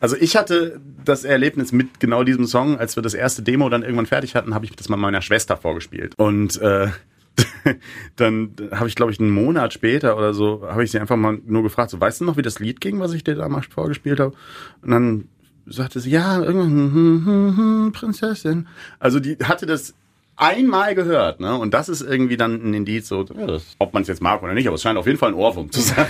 [0.00, 3.82] Also ich hatte das Erlebnis mit genau diesem Song, als wir das erste Demo dann
[3.82, 6.14] irgendwann fertig hatten, habe ich das mal meiner Schwester vorgespielt.
[6.16, 6.88] Und äh,
[8.16, 11.38] dann habe ich, glaube ich, einen Monat später oder so, habe ich sie einfach mal
[11.46, 14.20] nur gefragt, so, weißt du noch, wie das Lied ging, was ich dir damals vorgespielt
[14.20, 14.34] habe?
[14.82, 15.28] Und dann
[15.66, 18.66] sagte sie, ja, irgendwann, hm, hm, hm, hm, Prinzessin.
[18.98, 19.94] Also die hatte das
[20.36, 21.56] einmal gehört, ne?
[21.56, 24.42] Und das ist irgendwie dann ein Indiz, so, ja, das, ob man es jetzt mag
[24.42, 26.06] oder nicht, aber es scheint auf jeden Fall ein Ohrwurm zu sein.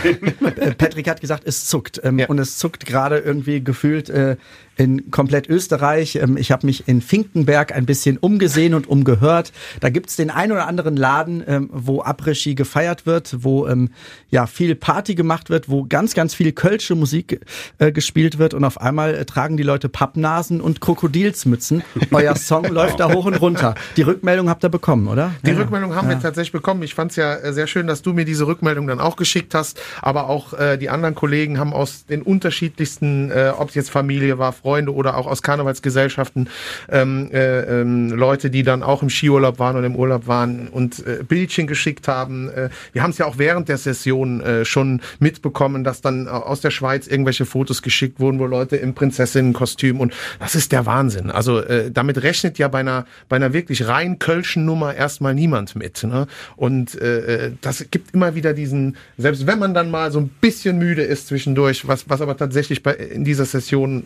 [0.57, 2.01] Äh, Patrick hat gesagt, es zuckt.
[2.03, 4.37] Ähm, Und es zuckt gerade irgendwie gefühlt äh,
[4.77, 6.17] in komplett Österreich.
[6.17, 9.53] Ähm, ich habe mich in Finkenberg ein bisschen umgesehen und umgehört.
[9.81, 13.91] Da gibt's den ein oder anderen Laden, ähm, wo Après-Ski gefeiert wird, wo ähm,
[14.31, 17.41] ja viel Party gemacht wird, wo ganz, ganz viel kölsche Musik
[17.79, 21.83] äh, gespielt wird und auf einmal äh, tragen die Leute Pappnasen und Krokodilsmützen.
[22.11, 23.75] Euer Song läuft da hoch und runter.
[23.97, 25.33] Die Rückmeldung habt ihr bekommen, oder?
[25.45, 25.59] Die Ja.
[25.59, 26.83] Rückmeldung haben wir tatsächlich bekommen.
[26.83, 29.55] Ich fand es ja äh, sehr schön, dass du mir diese Rückmeldung dann auch geschickt
[29.55, 29.81] hast.
[30.01, 34.39] Aber auch äh, die anderen Kollegen haben aus den unterschiedlichsten, äh, ob es jetzt Familie
[34.39, 36.49] war, Freunde oder auch aus Karnevalsgesellschaften,
[36.89, 41.05] ähm, äh, ähm, Leute, die dann auch im Skiurlaub waren und im Urlaub waren und
[41.07, 42.49] äh, Bildchen geschickt haben.
[42.49, 46.31] Äh, wir haben es ja auch während der Session äh, schon mitbekommen, dass dann äh,
[46.31, 50.87] aus der Schweiz irgendwelche Fotos geschickt wurden, wo Leute im Prinzessinnenkostüm und das ist der
[50.87, 51.31] Wahnsinn.
[51.31, 55.75] Also äh, damit rechnet ja bei einer bei einer wirklich rein kölschen Nummer erstmal niemand
[55.75, 56.05] mit.
[56.05, 56.27] Ne?
[56.57, 60.29] Und äh, äh, das gibt immer wieder diesen, selbst wenn man dann mal so ein
[60.29, 64.05] bisschen müde ist zwischendurch, was was aber tatsächlich bei in dieser Session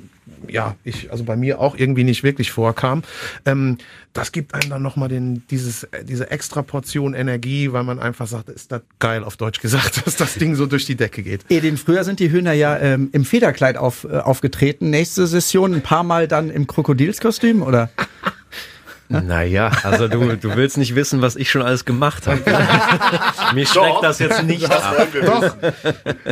[0.48, 3.02] ja ich also bei mir auch irgendwie nicht wirklich vorkam.
[3.44, 3.78] Ähm,
[4.12, 8.26] das gibt einem dann nochmal den, dieses, äh, diese extra Portion Energie, weil man einfach
[8.26, 11.44] sagt, ist das geil auf Deutsch gesagt, dass das Ding so durch die Decke geht.
[11.48, 14.90] Edin, früher sind die Hühner ja ähm, im Federkleid auf, äh, aufgetreten.
[14.90, 17.90] Nächste Session ein paar Mal dann im Krokodilskostüm, oder?
[19.08, 22.40] Naja, also du, du willst nicht wissen, was ich schon alles gemacht habe.
[23.54, 25.06] Mich schreckt das jetzt nicht ab.
[25.24, 25.56] Doch,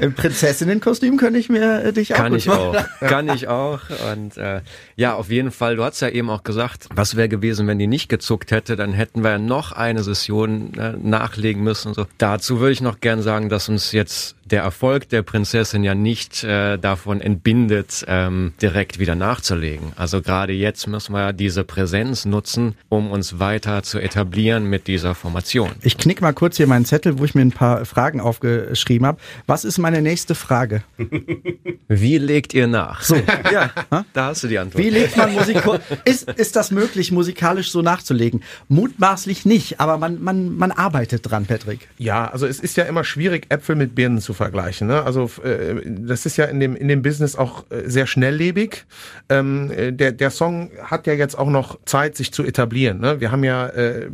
[0.00, 2.76] Im Prinzessinnenkostüm könnte ich mir äh, dich auch Kann ich auch.
[3.00, 3.80] Kann ich auch.
[4.12, 4.60] Und äh,
[4.96, 7.87] ja, auf jeden Fall, du hast ja eben auch gesagt, was wäre gewesen, wenn die
[7.87, 11.88] nicht gezuckt hätte, dann hätten wir ja noch eine Session äh, nachlegen müssen.
[11.88, 12.06] und So.
[12.18, 16.44] Dazu würde ich noch gern sagen, dass uns jetzt der Erfolg der Prinzessin ja nicht
[16.44, 19.92] äh, davon entbindet, ähm, direkt wieder nachzulegen.
[19.96, 24.87] Also gerade jetzt müssen wir ja diese Präsenz nutzen, um uns weiter zu etablieren mit
[24.87, 25.70] dieser Formation.
[25.83, 29.18] Ich knick mal kurz hier meinen Zettel, wo ich mir ein paar Fragen aufgeschrieben habe.
[29.46, 30.83] Was ist meine nächste Frage?
[31.88, 33.02] Wie legt ihr nach?
[33.02, 33.16] So,
[33.52, 33.70] ja,
[34.12, 34.83] da hast du die Antwort.
[34.83, 35.62] Wie legt man Musik?
[36.04, 38.42] Ist, ist das möglich, musikalisch so nachzulegen?
[38.68, 41.88] Mutmaßlich nicht, aber man, man, man arbeitet dran, Patrick.
[41.98, 44.88] Ja, also es ist ja immer schwierig, Äpfel mit Birnen zu vergleichen.
[44.88, 45.03] Ne?
[45.03, 48.85] Also äh, das ist ja in dem, in dem Business auch äh, sehr schnelllebig.
[49.29, 53.01] Ähm, äh, der, der Song hat ja jetzt auch noch Zeit, sich zu etablieren.
[53.01, 53.20] Ne?
[53.20, 54.09] Wir haben ja, äh,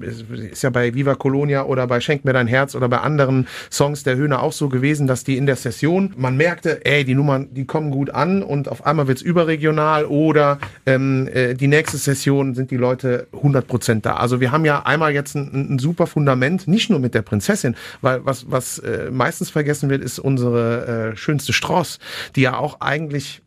[0.50, 4.02] ist ja bei Viva Colonia oder bei Schenk mir dein Herz oder bei anderen Songs
[4.02, 7.48] der Höhner auch so gewesen, dass die in der Session, man merkte, ey, die Nummern,
[7.52, 12.54] die kommen gut an und auf einmal wird's überregional oder ähm, äh, die nächste Session
[12.54, 14.16] sind die Leute 100% da.
[14.16, 17.76] Also wir haben ja einmal jetzt ein, ein super Fundament, nicht nur mit der Prinzessin,
[18.00, 21.98] weil was, was äh, meistens vergessen wird, ist unsere äh, schönste Strauß,
[22.36, 23.42] die ja auch eigentlich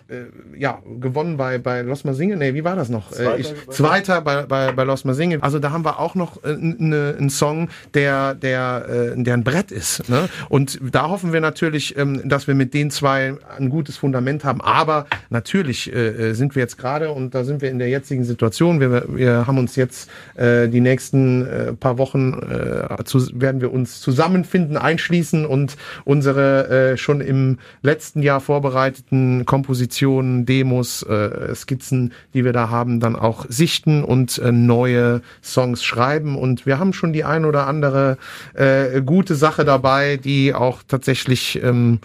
[0.57, 2.39] ja gewonnen bei bei Los Mal Singen.
[2.39, 3.11] Nee, wie war das noch?
[3.11, 5.41] Zweiter, äh, ich, Zweiter bei, bei, bei Los Mal Singen.
[5.41, 9.43] Also da haben wir auch noch äh, ne, einen Song, der der äh, der ein
[9.43, 10.09] Brett ist.
[10.09, 10.29] Ne?
[10.49, 14.61] Und da hoffen wir natürlich, ähm, dass wir mit den zwei ein gutes Fundament haben.
[14.61, 18.79] Aber natürlich äh, sind wir jetzt gerade und da sind wir in der jetzigen Situation.
[18.79, 23.71] Wir, wir haben uns jetzt äh, die nächsten äh, paar Wochen äh, zu, werden wir
[23.71, 32.13] uns zusammenfinden, einschließen und unsere äh, schon im letzten Jahr vorbereiteten Kompositionen, Demos, äh, Skizzen,
[32.33, 36.37] die wir da haben, dann auch sichten und äh, neue Songs schreiben.
[36.37, 38.17] Und wir haben schon die ein oder andere
[38.53, 41.99] äh, gute Sache dabei, die auch tatsächlich, ähm,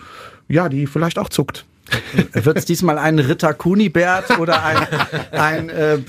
[0.48, 1.67] ja, die vielleicht auch zuckt.
[2.32, 4.86] Wird es diesmal ein Ritter Kunibert oder ein,
[5.32, 6.00] ein äh, äh,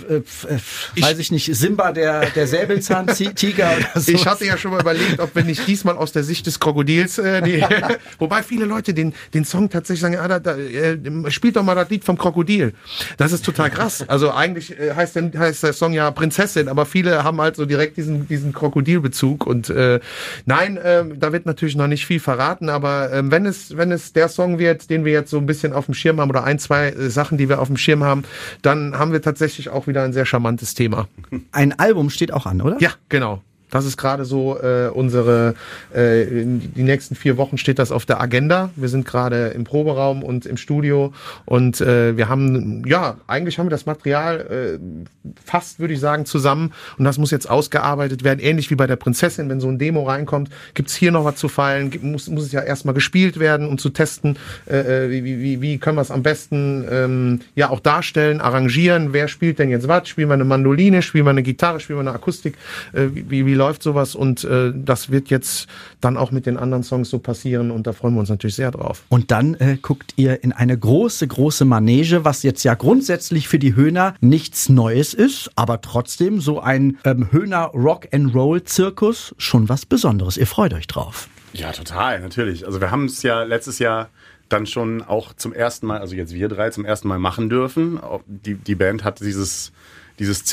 [0.97, 4.11] weiß ich nicht, Simba der, der Säbelzahntiger oder so?
[4.11, 7.17] Ich hatte ja schon mal überlegt, ob wir nicht diesmal aus der Sicht des Krokodils,
[7.17, 7.63] äh, die,
[8.19, 10.97] wobei viele Leute den, den Song tatsächlich sagen, ah, da, da, äh,
[11.29, 12.73] spielt doch mal das Lied vom Krokodil.
[13.17, 14.03] Das ist total krass.
[14.07, 17.65] Also eigentlich äh, heißt, der, heißt der Song ja Prinzessin, aber viele haben halt so
[17.65, 19.99] direkt diesen, diesen Krokodilbezug und äh,
[20.45, 24.13] nein, äh, da wird natürlich noch nicht viel verraten, aber äh, wenn es, wenn es
[24.13, 26.59] der Song wird, den wir jetzt so ein bisschen auf dem Schirm haben oder ein,
[26.59, 28.23] zwei äh, Sachen, die wir auf dem Schirm haben,
[28.61, 31.07] dann haben wir tatsächlich auch wieder ein sehr charmantes Thema.
[31.51, 32.77] Ein Album steht auch an, oder?
[32.79, 33.41] Ja, genau.
[33.69, 35.55] Das ist gerade so äh, unsere,
[35.93, 38.69] äh, die nächsten vier Wochen steht das auf der Agenda.
[38.75, 41.13] Wir sind gerade im Proberaum und im Studio
[41.45, 46.25] und äh, wir haben, ja, eigentlich haben wir das Material äh, fast, würde ich sagen,
[46.25, 49.77] zusammen und das muss jetzt ausgearbeitet werden, ähnlich wie bei der Prinzessin, wenn so ein
[49.77, 53.67] Demo reinkommt, gibt's hier noch was zu feilen, muss, muss es ja erstmal gespielt werden,
[53.67, 57.69] um zu testen, äh, äh, wie, wie, wie, können wir es am besten ähm, ja
[57.69, 61.43] auch darstellen, arrangieren, wer spielt denn jetzt was, spielen wir eine Mandoline, spielen wir eine
[61.43, 62.55] Gitarre, spielen wir eine Akustik,
[62.93, 65.67] äh, wie, wie läuft sowas und äh, das wird jetzt
[66.01, 68.71] dann auch mit den anderen Songs so passieren und da freuen wir uns natürlich sehr
[68.71, 69.03] drauf.
[69.09, 73.59] Und dann äh, guckt ihr in eine große, große Manege, was jetzt ja grundsätzlich für
[73.59, 79.85] die Höhner nichts Neues ist, aber trotzdem so ein ähm, Höhner Rock-and-Roll Zirkus schon was
[79.85, 80.37] Besonderes.
[80.37, 81.29] Ihr freut euch drauf.
[81.53, 82.65] Ja, total, natürlich.
[82.65, 84.09] Also wir haben es ja letztes Jahr
[84.49, 87.99] dann schon auch zum ersten Mal, also jetzt wir drei zum ersten Mal machen dürfen.
[88.25, 89.71] Die, die Band hat dieses,
[90.17, 90.43] dieses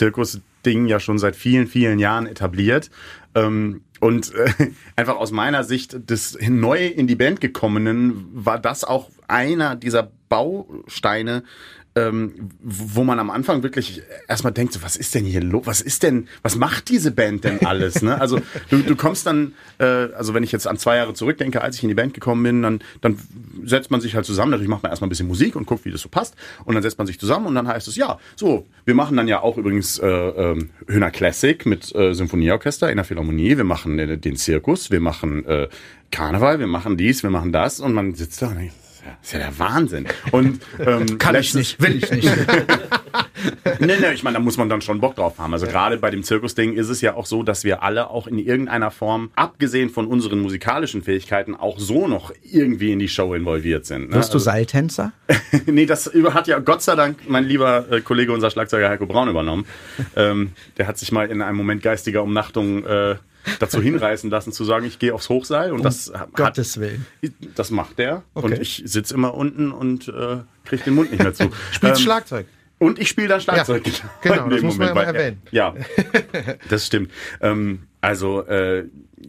[0.66, 2.90] Zirkus-Ding ja schon seit vielen, vielen Jahren etabliert.
[3.34, 8.84] Ähm, und äh, einfach aus meiner Sicht des neu in die Band gekommenen war das
[8.84, 11.44] auch einer dieser Bausteine,
[11.96, 15.62] ähm, wo man am Anfang wirklich erstmal denkt, so, was ist denn hier los?
[15.64, 18.02] Was ist denn, was macht diese Band denn alles?
[18.02, 18.20] Ne?
[18.20, 21.76] Also du, du kommst dann, äh, also wenn ich jetzt an zwei Jahre zurückdenke, als
[21.76, 23.18] ich in die Band gekommen bin, dann, dann
[23.64, 24.50] setzt man sich halt zusammen.
[24.50, 26.36] Natürlich macht man erstmal ein bisschen Musik und guckt, wie das so passt.
[26.64, 29.26] Und dann setzt man sich zusammen und dann heißt es, ja, so, wir machen dann
[29.26, 33.56] ja auch übrigens äh, ähm, Höhner Classic mit äh, Symphonieorchester in der Philharmonie.
[33.56, 35.68] Wir machen äh, den Zirkus, wir machen äh,
[36.10, 37.80] Karneval, wir machen dies, wir machen das.
[37.80, 38.74] Und man sitzt da und denkt,
[39.20, 40.06] das ist ja der Wahnsinn.
[40.32, 42.28] Und ähm, Kann ich nicht, will ich nicht.
[43.80, 45.52] Nee, nee, ich meine, da muss man dann schon Bock drauf haben.
[45.52, 48.38] Also gerade bei dem Zirkusding ist es ja auch so, dass wir alle auch in
[48.38, 53.86] irgendeiner Form, abgesehen von unseren musikalischen Fähigkeiten, auch so noch irgendwie in die Show involviert
[53.86, 54.10] sind.
[54.10, 54.16] Ne?
[54.16, 55.12] Wirst du Seiltänzer?
[55.66, 59.28] nee, das hat ja Gott sei Dank mein lieber äh, Kollege, unser Schlagzeuger Heiko Braun
[59.28, 59.66] übernommen.
[60.16, 63.16] ähm, der hat sich mal in einem Moment geistiger Umnachtung äh,
[63.58, 67.06] dazu hinreißen lassen, zu sagen, ich gehe aufs Hochseil und das hat, Gottes Willen.
[67.54, 68.22] das macht der.
[68.34, 68.46] Okay.
[68.46, 71.50] Und ich sitze immer unten und äh, kriege den Mund nicht mehr zu.
[71.70, 72.46] Spielst Ähm, Schlagzeug.
[72.78, 73.86] Und ich spiele dann Schlagzeug.
[73.86, 75.40] Ja, genau, das muss man ja mal erwähnen.
[75.50, 75.74] Ja,
[76.68, 77.10] das stimmt.
[77.40, 78.84] Ähm, also äh,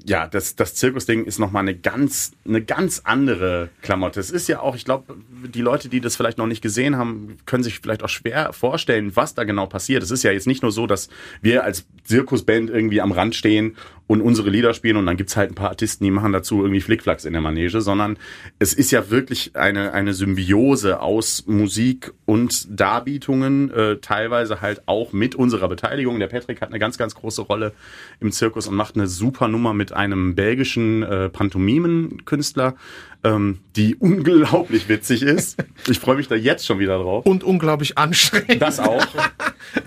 [0.06, 4.20] ja, das, das Zirkusding ist nochmal eine ganz, eine ganz andere Klamotte.
[4.20, 5.16] Es ist ja auch, ich glaube,
[5.54, 9.16] die Leute, die das vielleicht noch nicht gesehen haben, können sich vielleicht auch schwer vorstellen,
[9.16, 10.04] was da genau passiert.
[10.04, 11.10] Es ist ja jetzt nicht nur so, dass
[11.42, 13.78] wir als Zirkusband irgendwie am Rand stehen
[14.08, 16.82] und unsere Lieder spielen und dann gibt's halt ein paar Artisten, die machen dazu irgendwie
[16.82, 18.18] Flickflacks in der Manege, sondern
[18.58, 25.12] es ist ja wirklich eine, eine Symbiose aus Musik und Darbietungen, äh, teilweise halt auch
[25.12, 26.20] mit unserer Beteiligung.
[26.20, 27.74] Der Patrick hat eine ganz, ganz große Rolle
[28.20, 32.76] im Zirkus und macht eine super Nummer mit einem belgischen äh, Pantomimenkünstler,
[33.24, 35.64] ähm, die unglaublich witzig ist.
[35.90, 37.26] Ich freue mich da jetzt schon wieder drauf.
[37.26, 38.62] Und unglaublich anstrengend.
[38.62, 39.06] Das auch.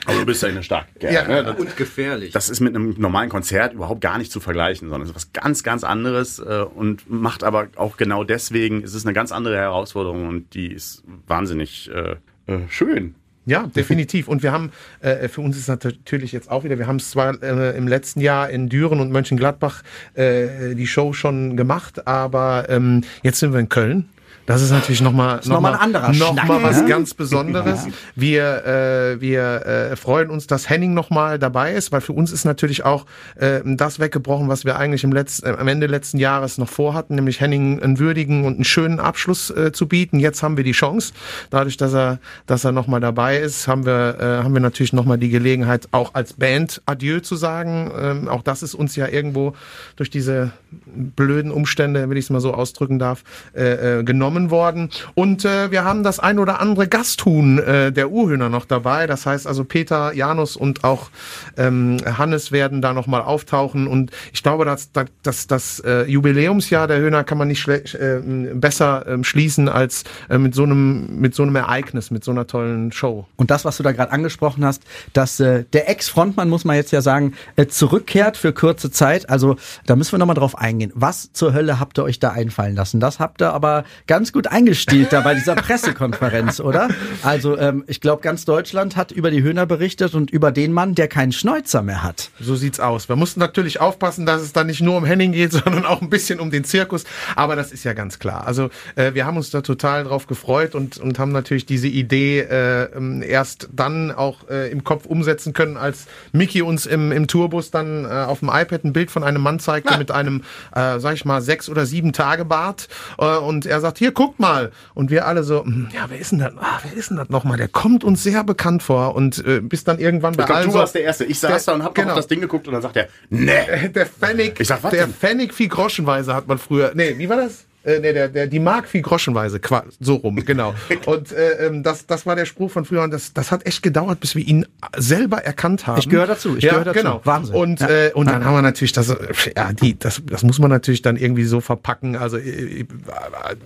[0.06, 1.12] Aber du bist ja eine starke Kerl.
[1.12, 1.54] Ja, ne?
[1.54, 2.32] Und gefährlich.
[2.32, 5.32] das ist mit einem normalen Konzert überhaupt gar nicht zu vergleichen, sondern es ist was
[5.32, 9.56] ganz, ganz anderes äh, und macht aber auch genau deswegen, es ist eine ganz andere
[9.56, 12.16] Herausforderung und die ist wahnsinnig äh,
[12.46, 13.14] äh, schön.
[13.46, 14.28] Ja, definitiv.
[14.28, 17.42] Und wir haben, äh, für uns ist natürlich jetzt auch wieder, wir haben es zwar
[17.42, 19.82] äh, im letzten Jahr in Düren und Mönchengladbach
[20.14, 24.08] äh, die Show schon gemacht, aber ähm, jetzt sind wir in Köln.
[24.46, 26.88] Das ist natürlich nochmal noch mal ein anderer noch Schnack, mal was ne?
[26.88, 27.86] ganz Besonderes.
[28.16, 32.44] Wir, äh, wir äh, freuen uns, dass Henning nochmal dabei ist, weil für uns ist
[32.44, 36.58] natürlich auch äh, das weggebrochen, was wir eigentlich im letzten, äh, am Ende letzten Jahres
[36.58, 40.18] noch vorhatten, nämlich Henning einen würdigen und einen schönen Abschluss äh, zu bieten.
[40.18, 41.12] Jetzt haben wir die Chance,
[41.50, 45.18] dadurch, dass er, dass er nochmal dabei ist, haben wir, äh, haben wir natürlich nochmal
[45.18, 47.92] die Gelegenheit, auch als Band Adieu zu sagen.
[47.96, 49.54] Ähm, auch das ist uns ja irgendwo
[49.96, 53.22] durch diese blöden Umstände, wenn ich es mal so ausdrücken darf,
[53.54, 54.90] äh, äh, genommen worden.
[55.14, 59.06] Und äh, wir haben das ein oder andere Gasthuhn äh, der Urhöhner noch dabei.
[59.06, 61.10] Das heißt also Peter, Janus und auch
[61.56, 63.86] ähm, Hannes werden da nochmal auftauchen.
[63.86, 68.20] Und ich glaube, dass das, das, das äh, Jubiläumsjahr der Höhner kann man nicht äh,
[68.54, 72.46] besser ähm, schließen als äh, mit so einem mit so einem Ereignis, mit so einer
[72.46, 73.26] tollen Show.
[73.36, 76.92] Und das, was du da gerade angesprochen hast, dass äh, der Ex-Frontmann, muss man jetzt
[76.92, 79.28] ja sagen, äh, zurückkehrt für kurze Zeit.
[79.28, 79.56] Also
[79.86, 80.92] da müssen wir nochmal drauf eingehen.
[80.94, 83.00] Was zur Hölle habt ihr euch da einfallen lassen?
[83.00, 86.88] Das habt ihr aber ganz gut eingestielt da bei dieser Pressekonferenz, oder?
[87.22, 90.94] Also ähm, ich glaube, ganz Deutschland hat über die Höhner berichtet und über den Mann,
[90.94, 92.30] der keinen Schnäuzer mehr hat.
[92.38, 93.08] So sieht's aus.
[93.08, 96.10] Wir mussten natürlich aufpassen, dass es da nicht nur um Henning geht, sondern auch ein
[96.10, 97.04] bisschen um den Zirkus.
[97.36, 98.46] Aber das ist ja ganz klar.
[98.46, 102.40] Also äh, wir haben uns da total drauf gefreut und, und haben natürlich diese Idee
[102.40, 107.26] äh, ähm, erst dann auch äh, im Kopf umsetzen können, als Mickey uns im, im
[107.26, 110.42] Tourbus dann äh, auf dem iPad ein Bild von einem Mann zeigte mit einem,
[110.74, 112.88] äh, sag ich mal, sechs oder sieben Tage Bart.
[113.18, 114.70] Äh, und er sagt, hier, guckt mal.
[114.94, 116.52] Und wir alle so, "Hm, ja, wer ist denn das?
[116.58, 117.56] Ah, wer ist denn das nochmal?
[117.56, 119.14] Der kommt uns sehr bekannt vor.
[119.14, 121.24] Und äh, bis dann irgendwann bei Ich glaube, allen du so- warst der Erste.
[121.24, 122.10] Ich saß da und hab genau.
[122.10, 123.88] auf das Ding geguckt und dann sagt er, nee.
[123.94, 125.14] Der Pfennig, Ich sag, was der denn?
[125.14, 126.92] Pfennig viel groschenweise hat man früher.
[126.94, 127.64] Nee, wie war das?
[127.82, 129.58] Äh, nee, der, der, die Mark viel groschenweise,
[130.00, 130.74] so rum, genau.
[131.06, 133.82] Und äh, ähm, das, das war der Spruch von früher und das, das hat echt
[133.82, 134.66] gedauert, bis wir ihn
[134.96, 135.98] selber erkannt haben.
[135.98, 136.98] Ich gehöre dazu, ich ja, gehöre dazu.
[136.98, 137.20] Genau.
[137.24, 137.54] Wahnsinn.
[137.54, 137.88] Und, Ja.
[137.88, 139.16] äh, und dann haben wir natürlich das, äh,
[139.56, 142.16] ja, die, das, das muss man natürlich dann irgendwie so verpacken.
[142.16, 142.86] Also äh, äh,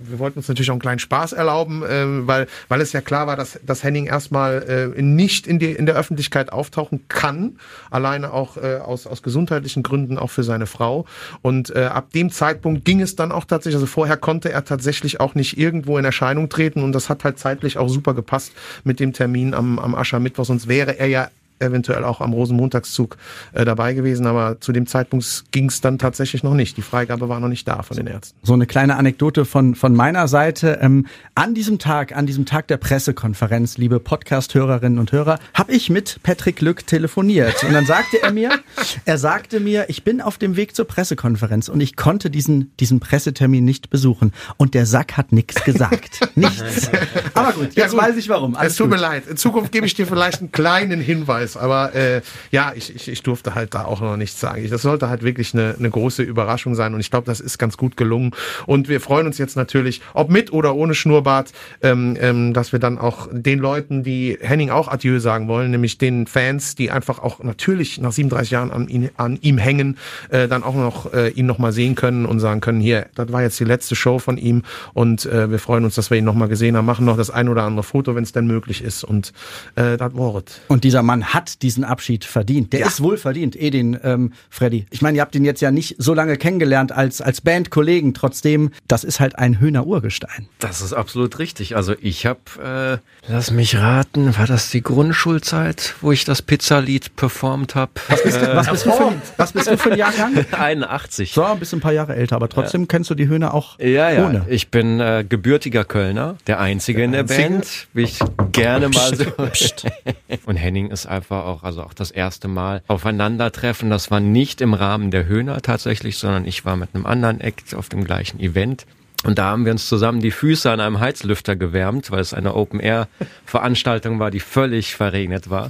[0.03, 3.27] wir wollten uns natürlich auch einen kleinen Spaß erlauben, äh, weil, weil es ja klar
[3.27, 7.59] war, dass, dass Henning erstmal äh, nicht in, die, in der Öffentlichkeit auftauchen kann,
[7.91, 11.05] alleine auch äh, aus, aus gesundheitlichen Gründen auch für seine Frau.
[11.41, 15.19] Und äh, ab dem Zeitpunkt ging es dann auch tatsächlich, also vorher konnte er tatsächlich
[15.19, 18.51] auch nicht irgendwo in Erscheinung treten und das hat halt zeitlich auch super gepasst
[18.83, 23.17] mit dem Termin am, am Aschermittwoch, sonst wäre er ja eventuell auch am Rosenmontagszug
[23.53, 26.77] äh, dabei gewesen, aber zu dem Zeitpunkt ging es dann tatsächlich noch nicht.
[26.77, 28.37] Die Freigabe war noch nicht da von den Ärzten.
[28.43, 30.79] So eine kleine Anekdote von, von meiner Seite.
[30.81, 35.89] Ähm, an diesem Tag, an diesem Tag der Pressekonferenz, liebe Podcast-Hörerinnen und Hörer, habe ich
[35.89, 37.63] mit Patrick Lück telefoniert.
[37.63, 38.49] Und dann sagte er mir,
[39.05, 42.99] er sagte mir, ich bin auf dem Weg zur Pressekonferenz und ich konnte diesen, diesen
[42.99, 44.33] Pressetermin nicht besuchen.
[44.57, 46.19] Und der Sack hat nichts gesagt.
[46.35, 46.89] nichts.
[47.33, 48.01] Aber gut, jetzt gut.
[48.01, 48.55] weiß ich warum.
[48.55, 48.95] Alles es tut gut.
[48.95, 49.27] mir leid.
[49.27, 53.23] In Zukunft gebe ich dir vielleicht einen kleinen Hinweis, aber äh, ja, ich, ich, ich
[53.23, 54.67] durfte halt da auch noch nichts sagen.
[54.69, 57.77] Das sollte halt wirklich eine, eine große Überraschung sein und ich glaube, das ist ganz
[57.77, 58.31] gut gelungen.
[58.65, 62.79] Und wir freuen uns jetzt natürlich, ob mit oder ohne Schnurrbart, ähm, ähm, dass wir
[62.79, 67.19] dann auch den Leuten, die Henning auch Adieu sagen wollen, nämlich den Fans, die einfach
[67.19, 69.97] auch natürlich nach 37 Jahren an, ihn, an ihm hängen,
[70.29, 73.31] äh, dann auch noch äh, ihn noch mal sehen können und sagen können, hier, das
[73.31, 76.25] war jetzt die letzte Show von ihm und äh, wir freuen uns, dass wir ihn
[76.25, 78.83] noch mal gesehen haben, machen noch das ein oder andere Foto, wenn es denn möglich
[78.83, 79.33] ist und
[79.75, 80.61] äh, das war's.
[80.67, 82.73] Und dieser Mann hat diesen Abschied verdient.
[82.73, 82.87] Der Ja.
[82.87, 84.85] ist wohl verdient, Edin, ähm, Freddy.
[84.89, 88.13] Ich meine, ihr habt ihn jetzt ja nicht so lange kennengelernt als, als Bandkollegen.
[88.15, 90.47] Trotzdem, das ist halt ein Höhner Urgestein.
[90.59, 91.75] Das ist absolut richtig.
[91.75, 97.15] Also ich habe, äh, lass mich raten, war das die Grundschulzeit, wo ich das Pizzalied
[97.15, 97.91] performt habe?
[98.07, 100.45] Was bist, du, was, bist du für, ein- was bist du für ein Jahrgang?
[100.51, 101.31] 81.
[101.33, 104.25] So, bist ein paar Jahre älter, aber trotzdem kennst du die Höhner auch Ja, ja.
[104.27, 104.45] ohne.
[104.47, 107.41] Ich bin äh, gebürtiger Kölner, der Einzige in der Einzige?
[107.49, 108.19] Band, wie ich
[108.51, 109.25] gerne mal so.
[110.45, 113.89] Und Henning ist einfach auch, also auch das erste Mal aufeinandertreffen.
[113.89, 117.73] Das war nicht im Rahmen der Höhner tatsächlich, sondern ich war mit einem anderen Act
[117.73, 118.85] auf dem gleichen Event.
[119.23, 122.53] Und da haben wir uns zusammen die Füße an einem Heizlüfter gewärmt, weil es eine
[122.53, 125.69] Open-Air-Veranstaltung war, die völlig verregnet war.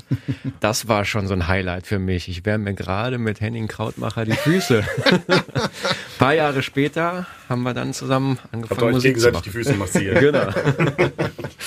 [0.60, 2.28] Das war schon so ein Highlight für mich.
[2.28, 4.84] Ich wärme mir gerade mit Henning Krautmacher die Füße.
[5.06, 5.22] Ein
[6.20, 9.50] paar Jahre später haben wir dann zusammen Habt angefangen, euch Musik zu gegenseitig die.
[9.58, 10.16] Füße massiert.
[10.26, 10.50] Genau.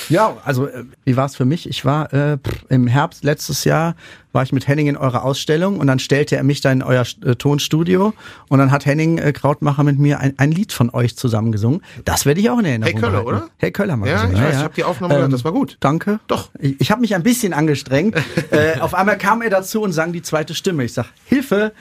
[0.09, 1.69] Ja, also äh, wie war es für mich?
[1.69, 2.39] Ich war äh,
[2.69, 3.95] im Herbst letztes Jahr
[4.33, 7.05] war ich mit Henning in eurer Ausstellung und dann stellte er mich da in euer
[7.25, 8.13] äh, Tonstudio
[8.49, 11.83] und dann hat Henning äh, Krautmacher mit mir ein, ein Lied von euch zusammen gesungen.
[12.05, 13.29] Das werde ich auch in Erinnerung Hey Köller, behalten.
[13.45, 13.51] oder?
[13.57, 15.77] Hey Köller mal Ja, ich weiß, ich hab die Aufnahme gehört, das war gut.
[15.81, 16.21] Danke.
[16.27, 16.51] Doch.
[16.59, 18.17] Ich, ich habe mich ein bisschen angestrengt.
[18.51, 20.85] äh, auf einmal kam er dazu und sang die zweite Stimme.
[20.85, 21.73] Ich sag, Hilfe.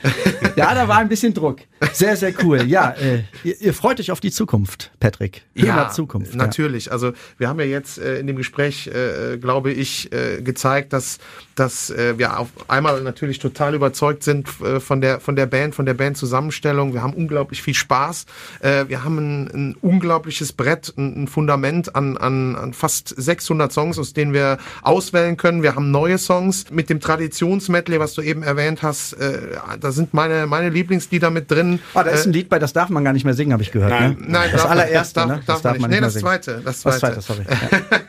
[0.56, 1.58] Ja, da war ein bisschen Druck.
[1.92, 2.62] Sehr, sehr cool.
[2.66, 5.42] Ja, äh, ihr, ihr freut euch auf die Zukunft, Patrick.
[5.54, 6.32] Höhner Zukunft.
[6.32, 6.38] ja.
[6.38, 6.90] Natürlich.
[6.92, 11.18] Also wir haben ja jetzt äh, in dem Gespräch, äh, glaube ich, äh, gezeigt, dass,
[11.54, 15.74] dass äh, wir auf einmal natürlich total überzeugt sind äh, von der von der Band,
[15.74, 16.94] von der Bandzusammenstellung.
[16.94, 18.26] Wir haben unglaublich viel Spaß.
[18.60, 23.72] Äh, wir haben ein, ein unglaubliches Brett, ein, ein Fundament an, an, an fast 600
[23.72, 25.62] Songs, aus denen wir auswählen können.
[25.62, 29.12] Wir haben neue Songs mit dem Traditionsmedley, was du eben erwähnt hast.
[29.14, 31.80] Äh, da sind meine meine Lieblingslieder mit drin.
[31.94, 33.72] Ah, da ist ein Lied bei, das darf man gar nicht mehr singen, habe ich
[33.72, 33.90] gehört.
[33.90, 34.26] Nein, ne?
[34.28, 35.42] Nein, das darf- allererste, darf, ne?
[35.46, 35.82] darf, man nicht.
[35.82, 36.62] Nee, mehr das zweite.
[36.64, 37.20] Das Das zweite.
[37.20, 37.42] zweite, sorry.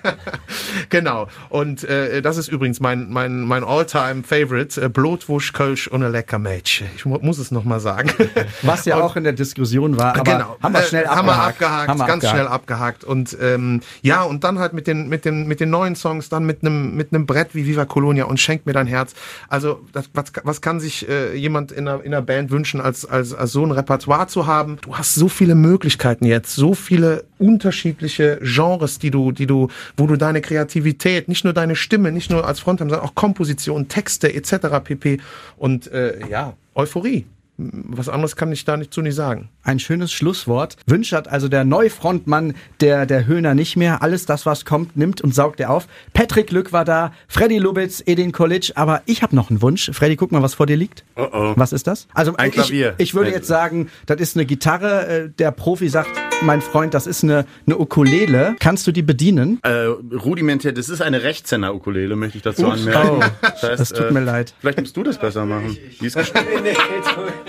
[0.03, 0.13] Ja.
[0.89, 1.27] genau.
[1.49, 4.81] Und äh, das ist übrigens mein, mein, mein All-Time-Favorite.
[4.81, 6.87] Äh, Blutwurst, Kölsch und ein lecker Mädchen.
[6.95, 8.11] Ich mu muss es nochmal sagen.
[8.61, 10.57] Was ja auch in der Diskussion war, aber genau.
[10.61, 11.61] haben wir schnell äh, haben wir abgehakt.
[11.61, 12.37] abgehakt, Haben wir ganz abgehakt.
[12.37, 13.03] schnell abgehakt.
[13.03, 16.45] Und ähm, ja, und dann halt mit den, mit den, mit den neuen Songs, dann
[16.45, 19.13] mit einem mit einem Brett wie Viva Colonia und Schenk mir dein Herz.
[19.47, 23.05] Also das, was, was kann sich äh, jemand in einer, in einer Band wünschen, als,
[23.05, 24.77] als, als so ein Repertoire zu haben?
[24.81, 30.07] Du hast so viele Möglichkeiten jetzt, so viele unterschiedliche Genres, die du, die du, wo
[30.07, 34.33] du deine Kreativität, nicht nur deine Stimme, nicht nur als Frontman, sondern auch Komposition, Texte
[34.33, 34.79] etc.
[34.83, 35.19] pp.
[35.57, 37.25] Und äh, ja, Euphorie.
[37.61, 39.49] Was anderes kann ich da nicht zu nicht sagen.
[39.63, 40.77] Ein schönes Schlusswort.
[40.85, 44.01] Wünscht hat also der Neufrontmann der, der Höhner nicht mehr.
[44.01, 45.87] Alles das, was kommt, nimmt und saugt er auf.
[46.13, 48.71] Patrick Lück war da, Freddy Lubitz, Edin Kolic.
[48.75, 49.91] Aber ich habe noch einen Wunsch.
[49.93, 51.03] Freddy, guck mal, was vor dir liegt.
[51.17, 51.53] Oh oh.
[51.57, 52.07] Was ist das?
[52.13, 52.95] Also Ein Klavier.
[52.97, 55.07] Ich, ich würde jetzt sagen, das ist eine Gitarre.
[55.07, 56.09] Äh, Der Profi sagt,
[56.41, 58.55] mein Freund, das ist eine, eine Ukulele.
[58.59, 59.59] Kannst du die bedienen?
[59.63, 59.69] Äh,
[60.15, 63.09] rudimentär, das ist eine Rechtshänder-Ukulele, möchte ich dazu anmerken.
[63.19, 64.53] Oh, das, heißt, das tut mir leid.
[64.61, 65.77] Vielleicht musst du das besser machen.
[65.99, 66.31] Die ist gesch-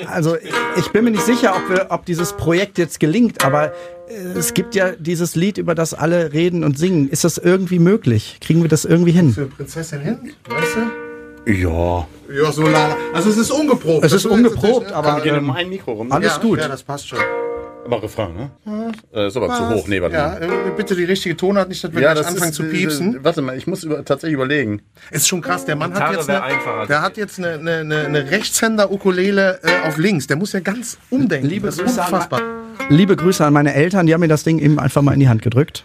[0.07, 0.37] Also
[0.77, 3.73] ich bin mir nicht sicher, ob, wir, ob dieses Projekt jetzt gelingt, aber
[4.09, 7.09] äh, es gibt ja dieses Lied, über das alle reden und singen.
[7.09, 8.39] Ist das irgendwie möglich?
[8.41, 9.33] Kriegen wir das irgendwie hin?
[9.33, 11.53] Für Prinzessin hin, weißt du?
[11.53, 12.07] ja.
[12.33, 12.97] Ja, so lala.
[13.13, 14.05] Also es ist ungeprobt.
[14.05, 16.13] Es ist ungeprobt, natürlich- aber Gehen wir ähm, ein Mikro rum.
[16.13, 16.61] alles ja, gut.
[16.61, 17.19] Ja, das passt schon.
[17.85, 18.51] Aber Refrain, ne?
[19.13, 20.43] Äh, ist aber zu hoch, nee, warte Ja, mal.
[20.43, 23.17] äh, bitte die richtige Tonart, nicht, dass wir Ja, gleich das anfangen ist, zu piepsen.
[23.17, 24.83] Äh, warte mal, ich muss über, tatsächlich überlegen.
[25.11, 28.31] Ist schon krass, der Mann hat jetzt eine, der hat jetzt eine, eine, eine, eine
[28.31, 30.27] Rechtshänder-Ukulele äh, auf links.
[30.27, 31.49] Der muss ja ganz umdenken.
[31.49, 32.43] Liebe das ist Grüße an- unfassbar.
[32.91, 35.29] Liebe Grüße an meine Eltern, die haben mir das Ding eben einfach mal in die
[35.29, 35.85] Hand gedrückt.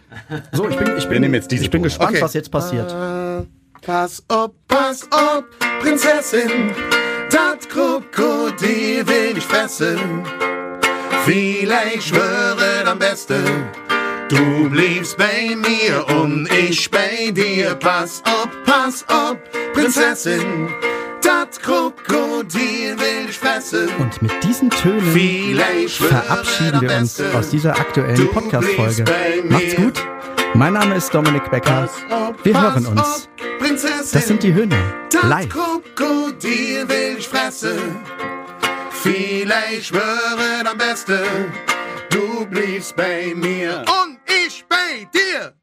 [0.52, 2.22] So, ich bin, ich bin, jetzt diese ich bin gespannt, Okay.
[2.22, 2.92] was jetzt passiert.
[2.92, 3.46] Äh,
[3.82, 5.44] Pass auf, pass auf,
[5.80, 6.50] Prinzessin,
[7.30, 10.00] das Krokodil will dich fressen.
[11.26, 13.44] Vielleicht schwöret am besten,
[14.30, 17.74] du bliebst bei mir und ich bei dir.
[17.74, 19.36] Pass auf, pass auf,
[19.74, 20.70] Prinzessin,
[21.24, 23.90] das Krokodil will dich fressen.
[23.98, 25.10] Und mit diesen Tönen
[25.88, 29.06] verabschieden wir uns aus dieser aktuellen Podcast-Folge.
[29.50, 30.04] Macht's gut.
[30.54, 31.90] Mein Name ist Dominik Becker.
[32.08, 33.28] Pass auf, Wir hören uns.
[33.58, 34.10] Prinzessin.
[34.14, 34.78] Das sind die Höhner.
[35.12, 35.50] Das Live.
[35.50, 37.80] Krokodil will ich fressen.
[39.06, 41.54] Vielleicht schwöret am besten,
[42.10, 45.54] du bliebst bei mir und ich bei dir.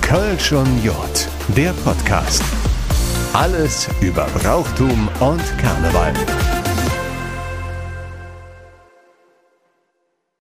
[0.00, 2.42] Kölsch und Jod, der Podcast.
[3.34, 6.14] Alles über Brauchtum und Karneval.